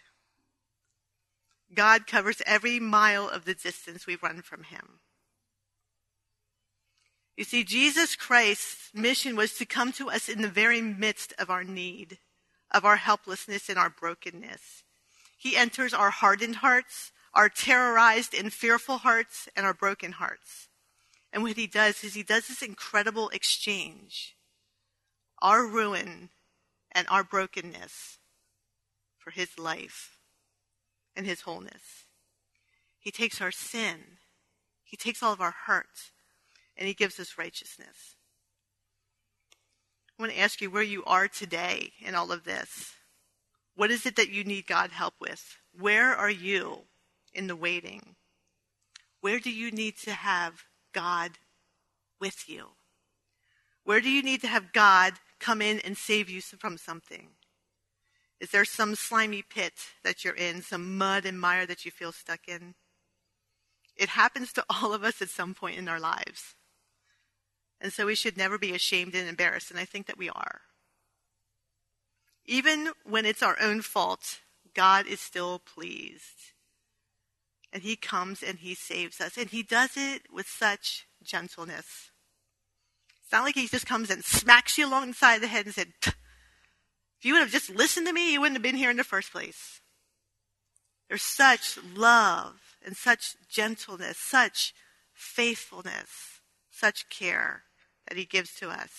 God 1.74 2.06
covers 2.06 2.42
every 2.46 2.82
mile 2.82 3.30
of 3.30 3.46
the 3.46 3.54
distance 3.54 4.06
we 4.06 4.18
run 4.22 4.42
from 4.42 4.64
him. 4.64 5.00
You 7.38 7.46
see, 7.46 7.64
Jesus 7.64 8.18
Christ's 8.18 8.90
mission 8.94 9.38
was 9.38 9.54
to 9.54 9.66
come 9.66 9.94
to 9.94 10.10
us 10.10 10.28
in 10.28 10.42
the 10.42 10.50
very 10.50 10.82
midst 10.82 11.34
of 11.40 11.50
our 11.50 11.64
need, 11.64 12.18
of 12.72 12.84
our 12.84 12.98
helplessness 12.98 13.70
and 13.70 13.80
our 13.80 13.90
brokenness. 13.90 14.84
He 15.38 15.56
enters 15.56 15.94
our 15.94 16.10
hardened 16.10 16.58
hearts, 16.58 17.14
our 17.34 17.48
terrorized 17.48 18.34
and 18.34 18.52
fearful 18.52 18.98
hearts, 18.98 19.48
and 19.56 19.66
our 19.66 19.74
broken 19.74 20.12
hearts. 20.12 20.68
And 21.32 21.42
what 21.42 21.56
he 21.56 21.68
does 21.68 22.04
is 22.04 22.16
he 22.16 22.24
does 22.24 22.50
this 22.50 22.62
incredible 22.62 23.30
exchange 23.30 24.36
our 25.42 25.66
ruin 25.66 26.32
and 26.98 27.06
our 27.12 27.24
brokenness 27.24 28.18
for 29.20 29.30
his 29.30 29.60
life 29.60 30.18
and 31.16 31.28
his 31.28 31.42
wholeness. 31.42 32.06
He 32.98 33.12
takes 33.12 33.40
our 33.40 33.52
sin, 33.52 34.18
he 34.84 34.98
takes 34.98 35.22
all 35.22 35.32
of 35.32 35.40
our 35.40 35.54
hurt, 35.68 36.12
and 36.76 36.88
he 36.88 36.96
gives 36.96 37.20
us 37.20 37.38
righteousness. 37.38 38.16
I 40.18 40.24
want 40.24 40.34
to 40.34 40.40
ask 40.40 40.60
you 40.60 40.72
where 40.72 40.82
you 40.82 41.04
are 41.06 41.28
today 41.28 41.92
in 42.00 42.16
all 42.16 42.32
of 42.32 42.46
this. 42.46 42.94
What 43.76 43.92
is 43.92 44.08
it 44.08 44.16
that 44.16 44.32
you 44.32 44.44
need 44.44 44.66
God 44.66 44.90
help 44.90 45.14
with? 45.22 45.56
Where 45.80 46.16
are 46.16 46.32
you 46.32 46.80
in 47.32 47.46
the 47.46 47.56
waiting? 47.56 48.16
Where 49.22 49.40
do 49.40 49.52
you 49.52 49.70
need 49.70 49.98
to 50.00 50.14
have 50.14 50.64
God 50.94 51.34
with 52.20 52.50
you? 52.50 52.70
Where 53.84 54.02
do 54.02 54.10
you 54.10 54.24
need 54.24 54.42
to 54.42 54.48
have 54.48 54.74
God 54.74 55.14
come 55.40 55.62
in 55.62 55.80
and 55.80 55.98
save 55.98 56.30
you 56.30 56.42
from 56.42 56.78
something? 56.78 57.30
Is 58.40 58.52
there 58.52 58.66
some 58.66 58.96
slimy 58.96 59.42
pit 59.42 59.74
that 60.04 60.24
you're 60.24 60.36
in, 60.36 60.62
some 60.62 60.98
mud 60.98 61.26
and 61.26 61.40
mire 61.40 61.66
that 61.66 61.86
you 61.86 61.92
feel 61.92 62.12
stuck 62.12 62.48
in? 62.48 62.76
It 63.96 64.10
happens 64.10 64.54
to 64.54 64.66
all 64.70 64.94
of 64.94 65.04
us 65.04 65.22
at 65.22 65.30
some 65.30 65.54
point 65.54 65.78
in 65.78 65.88
our 65.88 66.00
lives. 66.00 66.56
And 67.82 67.92
so 67.92 68.06
we 68.06 68.16
should 68.16 68.38
never 68.38 68.58
be 68.58 68.74
ashamed 68.74 69.16
and 69.16 69.28
embarrassed, 69.28 69.72
and 69.72 69.80
I 69.80 69.86
think 69.86 70.08
that 70.08 70.18
we 70.18 70.30
are. 70.30 70.62
Even 72.46 72.92
when 73.04 73.26
it's 73.26 73.44
our 73.44 73.58
own 73.62 73.82
fault, 73.82 74.40
God 74.74 75.06
is 75.06 75.20
still 75.20 75.60
pleased. 75.60 76.54
And 77.74 77.84
he 77.84 77.96
comes 77.96 78.42
and 78.42 78.60
he 78.60 78.74
saves 78.74 79.20
us. 79.20 79.38
And 79.38 79.50
he 79.50 79.62
does 79.62 79.92
it 79.98 80.24
with 80.32 80.48
such 80.48 81.06
gentleness. 81.22 82.12
It's 83.28 83.34
not 83.34 83.44
like 83.44 83.56
he 83.56 83.68
just 83.68 83.86
comes 83.86 84.10
and 84.10 84.24
smacks 84.24 84.78
you 84.78 84.88
along 84.88 85.08
the 85.08 85.14
side 85.14 85.36
of 85.36 85.42
the 85.42 85.50
head 85.50 85.66
and 85.66 85.76
said, 85.76 85.92
if 86.02 86.16
you 87.24 87.34
would 87.34 87.42
have 87.42 87.52
just 87.52 87.70
listened 87.70 88.08
to 88.08 88.14
me, 88.14 88.32
you 88.32 88.40
wouldn't 88.40 88.56
have 88.56 88.64
been 88.64 88.78
here 88.78 88.90
in 88.90 88.96
the 88.96 89.04
first 89.04 89.34
place. 89.34 89.82
There's 91.10 91.24
such 91.24 91.78
love 91.94 92.78
and 92.86 92.96
such 92.96 93.36
gentleness, 93.50 94.18
such 94.18 94.74
faithfulness, 95.14 96.40
such 96.72 97.10
care 97.10 97.64
that 98.08 98.18
he 98.18 98.24
gives 98.24 98.56
to 98.60 98.70
us. 98.70 98.92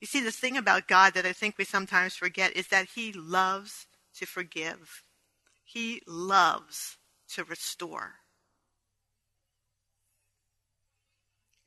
You 0.00 0.06
see, 0.06 0.20
the 0.20 0.30
thing 0.30 0.56
about 0.56 0.88
God 0.88 1.12
that 1.12 1.26
I 1.26 1.34
think 1.34 1.58
we 1.58 1.66
sometimes 1.66 2.16
forget 2.16 2.56
is 2.56 2.68
that 2.68 2.88
he 2.94 3.12
loves 3.12 3.86
to 4.16 4.24
forgive. 4.24 5.02
He 5.66 6.00
loves 6.06 6.96
to 7.34 7.44
restore. 7.44 8.20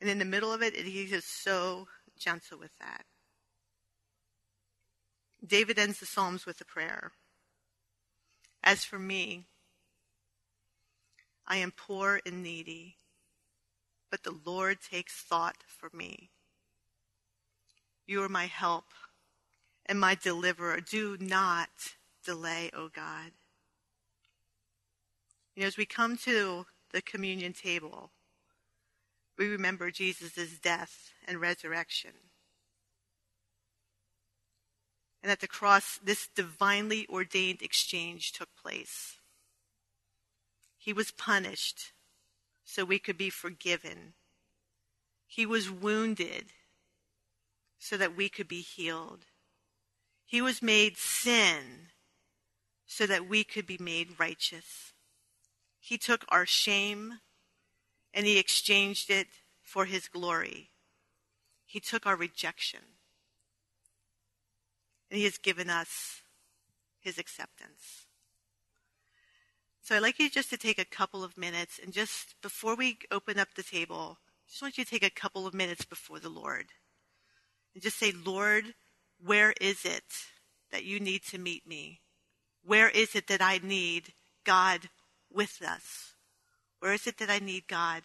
And 0.01 0.09
in 0.09 0.19
the 0.19 0.25
middle 0.25 0.53
of 0.53 0.61
it, 0.61 0.75
he 0.75 1.03
is 1.03 1.25
so 1.25 1.87
gentle 2.17 2.57
with 2.57 2.71
that. 2.79 3.05
David 5.45 5.79
ends 5.79 5.99
the 5.99 6.05
Psalms 6.05 6.45
with 6.45 6.59
a 6.61 6.65
prayer. 6.65 7.11
As 8.63 8.83
for 8.83 8.99
me, 8.99 9.45
I 11.47 11.57
am 11.57 11.71
poor 11.71 12.19
and 12.25 12.43
needy, 12.43 12.97
but 14.11 14.23
the 14.23 14.37
Lord 14.45 14.77
takes 14.81 15.13
thought 15.13 15.57
for 15.65 15.89
me. 15.93 16.29
You 18.05 18.21
are 18.23 18.29
my 18.29 18.45
help 18.47 18.85
and 19.85 19.99
my 19.99 20.15
deliverer. 20.15 20.79
Do 20.81 21.17
not 21.19 21.69
delay, 22.25 22.69
O 22.73 22.89
God. 22.89 23.31
You 25.55 25.61
know, 25.61 25.67
as 25.67 25.77
we 25.77 25.85
come 25.85 26.17
to 26.17 26.65
the 26.91 27.01
communion 27.01 27.53
table, 27.53 28.11
we 29.39 29.47
remember 29.47 29.89
Jesus' 29.89 30.59
death 30.61 31.13
and 31.25 31.39
resurrection. 31.39 32.11
And 35.23 35.31
at 35.31 35.39
the 35.39 35.47
cross, 35.47 35.97
this 36.03 36.27
divinely 36.27 37.07
ordained 37.09 37.61
exchange 37.61 38.33
took 38.33 38.49
place. 38.61 39.15
He 40.77 40.91
was 40.91 41.11
punished 41.11 41.93
so 42.65 42.83
we 42.83 42.99
could 42.99 43.17
be 43.17 43.29
forgiven. 43.29 44.13
He 45.25 45.45
was 45.45 45.71
wounded 45.71 46.47
so 47.79 47.95
that 47.95 48.17
we 48.17 48.27
could 48.27 48.47
be 48.47 48.61
healed. 48.61 49.25
He 50.25 50.41
was 50.41 50.61
made 50.61 50.97
sin 50.97 51.87
so 52.85 53.05
that 53.05 53.27
we 53.27 53.45
could 53.45 53.65
be 53.65 53.77
made 53.79 54.19
righteous. 54.19 54.93
He 55.79 55.97
took 55.97 56.25
our 56.27 56.45
shame 56.45 57.19
and 58.19 58.27
he 58.27 58.37
exchanged 58.37 59.09
it 59.09 59.27
for 59.63 59.85
his 59.85 60.09
glory. 60.09 60.71
He 61.65 61.79
took 61.79 62.05
our 62.05 62.17
rejection 62.17 62.81
and 65.09 65.17
he 65.17 65.23
has 65.23 65.37
given 65.37 65.69
us 65.69 66.19
his 66.99 67.17
acceptance. 67.17 68.07
So 69.81 69.95
I'd 69.95 70.01
like 70.01 70.19
you 70.19 70.29
just 70.29 70.49
to 70.49 70.57
take 70.57 70.77
a 70.77 70.83
couple 70.83 71.23
of 71.23 71.37
minutes 71.37 71.79
and 71.81 71.93
just 71.93 72.35
before 72.41 72.75
we 72.75 72.97
open 73.09 73.39
up 73.39 73.53
the 73.55 73.63
table, 73.63 74.17
I 74.19 74.49
just 74.49 74.61
want 74.61 74.77
you 74.77 74.83
to 74.83 74.91
take 74.91 75.05
a 75.05 75.09
couple 75.09 75.47
of 75.47 75.53
minutes 75.53 75.85
before 75.85 76.19
the 76.19 76.27
Lord 76.27 76.65
and 77.73 77.81
just 77.81 77.97
say, 77.97 78.11
Lord, 78.25 78.65
where 79.23 79.53
is 79.61 79.85
it 79.85 80.03
that 80.73 80.83
you 80.83 80.99
need 80.99 81.23
to 81.27 81.37
meet 81.37 81.65
me? 81.65 82.01
Where 82.65 82.89
is 82.89 83.15
it 83.15 83.27
that 83.27 83.41
I 83.41 83.61
need 83.63 84.11
God 84.43 84.89
with 85.31 85.61
us? 85.65 86.08
Where 86.79 86.93
is 86.93 87.07
it 87.07 87.17
that 87.17 87.29
I 87.29 87.39
need 87.39 87.67
God 87.67 88.03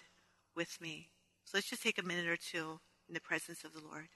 with 0.56 0.80
me? 0.80 1.10
So 1.44 1.56
let's 1.56 1.70
just 1.70 1.82
take 1.82 1.98
a 1.98 2.02
minute 2.02 2.26
or 2.26 2.36
two 2.36 2.80
in 3.08 3.14
the 3.14 3.20
presence 3.20 3.64
of 3.64 3.72
the 3.72 3.80
Lord. 3.80 4.08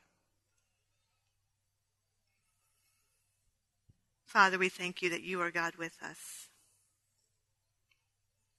Father, 4.25 4.59
we 4.59 4.69
thank 4.69 5.01
you 5.01 5.11
that 5.11 5.23
you 5.23 5.41
are 5.41 5.51
God 5.51 5.77
with 5.77 5.97
us. 6.03 6.49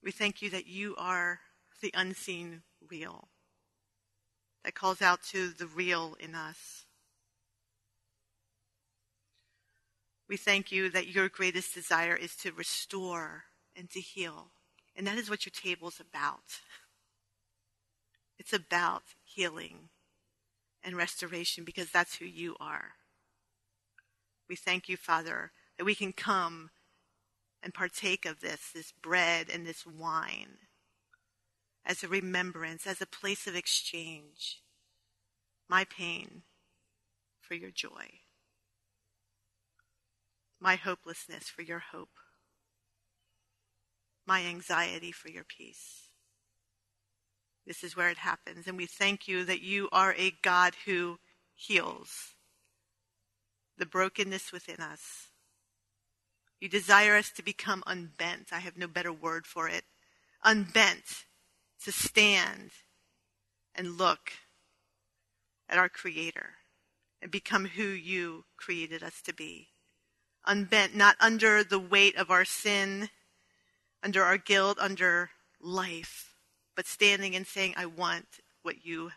We 0.04 0.12
thank 0.12 0.42
you 0.42 0.50
that 0.50 0.66
you 0.66 0.96
are 0.98 1.40
the 1.82 1.92
unseen 1.94 2.64
real 2.90 3.30
that 4.64 4.74
calls 4.74 5.02
out 5.02 5.24
to 5.24 5.50
the 5.50 5.68
real 5.68 6.16
in 6.20 6.36
us. 6.36 6.86
We 10.28 10.38
thank 10.38 10.72
you 10.72 10.90
that 10.92 11.08
your 11.08 11.28
greatest 11.28 11.74
desire 11.74 12.16
is 12.16 12.36
to 12.38 12.52
restore 12.52 13.46
and 13.76 13.90
to 13.92 14.00
heal. 14.00 14.52
And 14.96 15.08
that 15.08 15.18
is 15.18 15.30
what 15.30 15.46
your 15.46 15.52
table 15.52 15.88
is 15.88 16.00
about. 16.00 16.62
It's 18.38 18.54
about 18.54 19.04
healing 19.24 19.90
and 20.84 20.96
restoration 20.96 21.64
because 21.64 21.92
that's 21.92 22.16
who 22.16 22.26
you 22.26 22.56
are. 22.60 22.92
We 24.48 24.56
thank 24.56 24.90
you, 24.90 24.98
Father, 24.98 25.52
that 25.78 25.86
we 25.86 25.96
can 25.96 26.14
come 26.14 26.72
and 27.62 27.74
partake 27.74 28.26
of 28.26 28.40
this, 28.40 28.72
this 28.74 28.92
bread 28.92 29.48
and 29.54 29.66
this 29.66 29.86
wine, 29.86 30.58
as 31.86 32.04
a 32.04 32.08
remembrance, 32.08 32.88
as 32.88 33.02
a 33.02 33.06
place 33.06 33.48
of 33.48 33.56
exchange. 33.56 34.62
My 35.68 35.86
pain 35.86 36.44
for 37.40 37.54
your 37.54 37.72
joy, 37.72 38.22
my 40.60 40.76
hopelessness 40.76 41.50
for 41.50 41.62
your 41.62 41.80
hope, 41.80 42.18
my 44.30 44.46
anxiety 44.46 45.12
for 45.12 45.28
your 45.28 45.44
peace. 45.44 46.08
This 47.68 47.84
is 47.84 47.98
where 47.98 48.10
it 48.10 48.20
happens. 48.20 48.66
And 48.66 48.78
we 48.78 48.86
thank 48.86 49.28
you 49.28 49.44
that 49.44 49.62
you 49.62 49.90
are 49.92 50.16
a 50.18 50.32
God 50.42 50.74
who 50.86 51.20
heals 51.54 52.36
the 53.78 53.86
brokenness 53.86 54.54
within 54.54 54.80
us 54.80 55.30
you 56.60 56.68
desire 56.68 57.16
us 57.16 57.32
to 57.32 57.44
become 57.44 57.84
unbent. 57.88 58.50
I 58.52 58.60
have 58.60 58.78
no 58.78 58.88
better 58.88 59.14
word 59.14 59.46
for 59.46 59.70
it. 59.70 59.86
Unbent, 60.44 61.26
to 61.84 61.92
stand 61.92 62.72
and 63.74 63.98
look 63.98 64.34
at 65.70 65.78
our 65.78 65.90
Creator 65.90 66.56
and 67.22 67.32
become 67.32 67.66
who 67.66 67.84
you 67.84 68.46
created 68.58 69.04
us 69.04 69.22
to 69.22 69.34
be. 69.34 69.70
Unbent, 70.46 70.96
not 70.96 71.16
under 71.20 71.64
the 71.64 71.80
weight 71.80 72.16
of 72.16 72.30
our 72.30 72.46
sin, 72.46 73.10
under 74.04 74.24
our 74.24 74.38
guilt, 74.38 74.78
under 74.80 75.32
life, 75.62 76.34
but 76.76 76.86
standing 76.86 77.36
and 77.36 77.46
saying, 77.46 77.74
I 77.78 77.86
want 77.86 78.26
what 78.62 78.86
you 78.86 79.12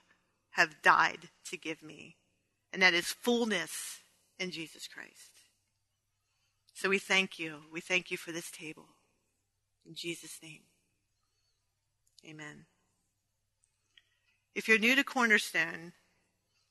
have 0.50 0.82
died 0.82 1.28
to 1.50 1.56
give 1.56 1.82
me. 1.82 2.16
And 2.72 2.82
that 2.82 2.94
is 2.94 3.12
fullness 3.12 4.00
in 4.38 4.50
Jesus 4.50 4.88
Christ. 4.88 5.30
So 6.74 6.88
we 6.88 6.98
thank 6.98 7.38
you. 7.38 7.58
We 7.72 7.80
thank 7.80 8.10
you 8.10 8.16
for 8.16 8.32
this 8.32 8.50
table. 8.50 8.88
In 9.86 9.94
Jesus' 9.94 10.38
name, 10.42 10.62
amen. 12.28 12.66
If 14.54 14.68
you're 14.68 14.78
new 14.78 14.94
to 14.94 15.02
Cornerstone, 15.02 15.92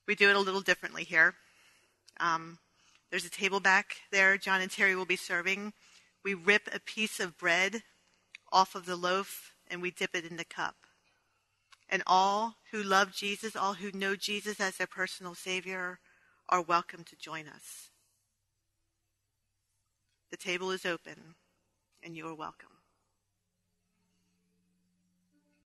we 0.06 0.14
do 0.14 0.30
it 0.30 0.36
a 0.36 0.40
little 0.40 0.60
differently 0.60 1.04
here. 1.04 1.34
Um, 2.20 2.58
there's 3.10 3.26
a 3.26 3.30
table 3.30 3.60
back 3.60 3.96
there. 4.10 4.38
John 4.38 4.60
and 4.60 4.70
Terry 4.70 4.96
will 4.96 5.04
be 5.04 5.16
serving. 5.16 5.72
We 6.24 6.34
rip 6.34 6.68
a 6.72 6.80
piece 6.80 7.20
of 7.20 7.36
bread 7.36 7.82
off 8.52 8.74
of 8.74 8.86
the 8.86 8.96
loaf 8.96 9.52
and 9.70 9.82
we 9.82 9.90
dip 9.90 10.14
it 10.14 10.24
in 10.24 10.36
the 10.36 10.44
cup. 10.44 10.76
And 11.88 12.02
all 12.06 12.56
who 12.70 12.82
love 12.82 13.12
Jesus, 13.12 13.56
all 13.56 13.74
who 13.74 13.90
know 13.92 14.16
Jesus 14.16 14.60
as 14.60 14.76
their 14.76 14.86
personal 14.86 15.34
Savior, 15.34 15.98
are 16.48 16.62
welcome 16.62 17.04
to 17.04 17.16
join 17.16 17.46
us. 17.48 17.90
The 20.30 20.36
table 20.36 20.70
is 20.70 20.86
open, 20.86 21.34
and 22.02 22.16
you 22.16 22.26
are 22.26 22.34
welcome. 22.34 22.71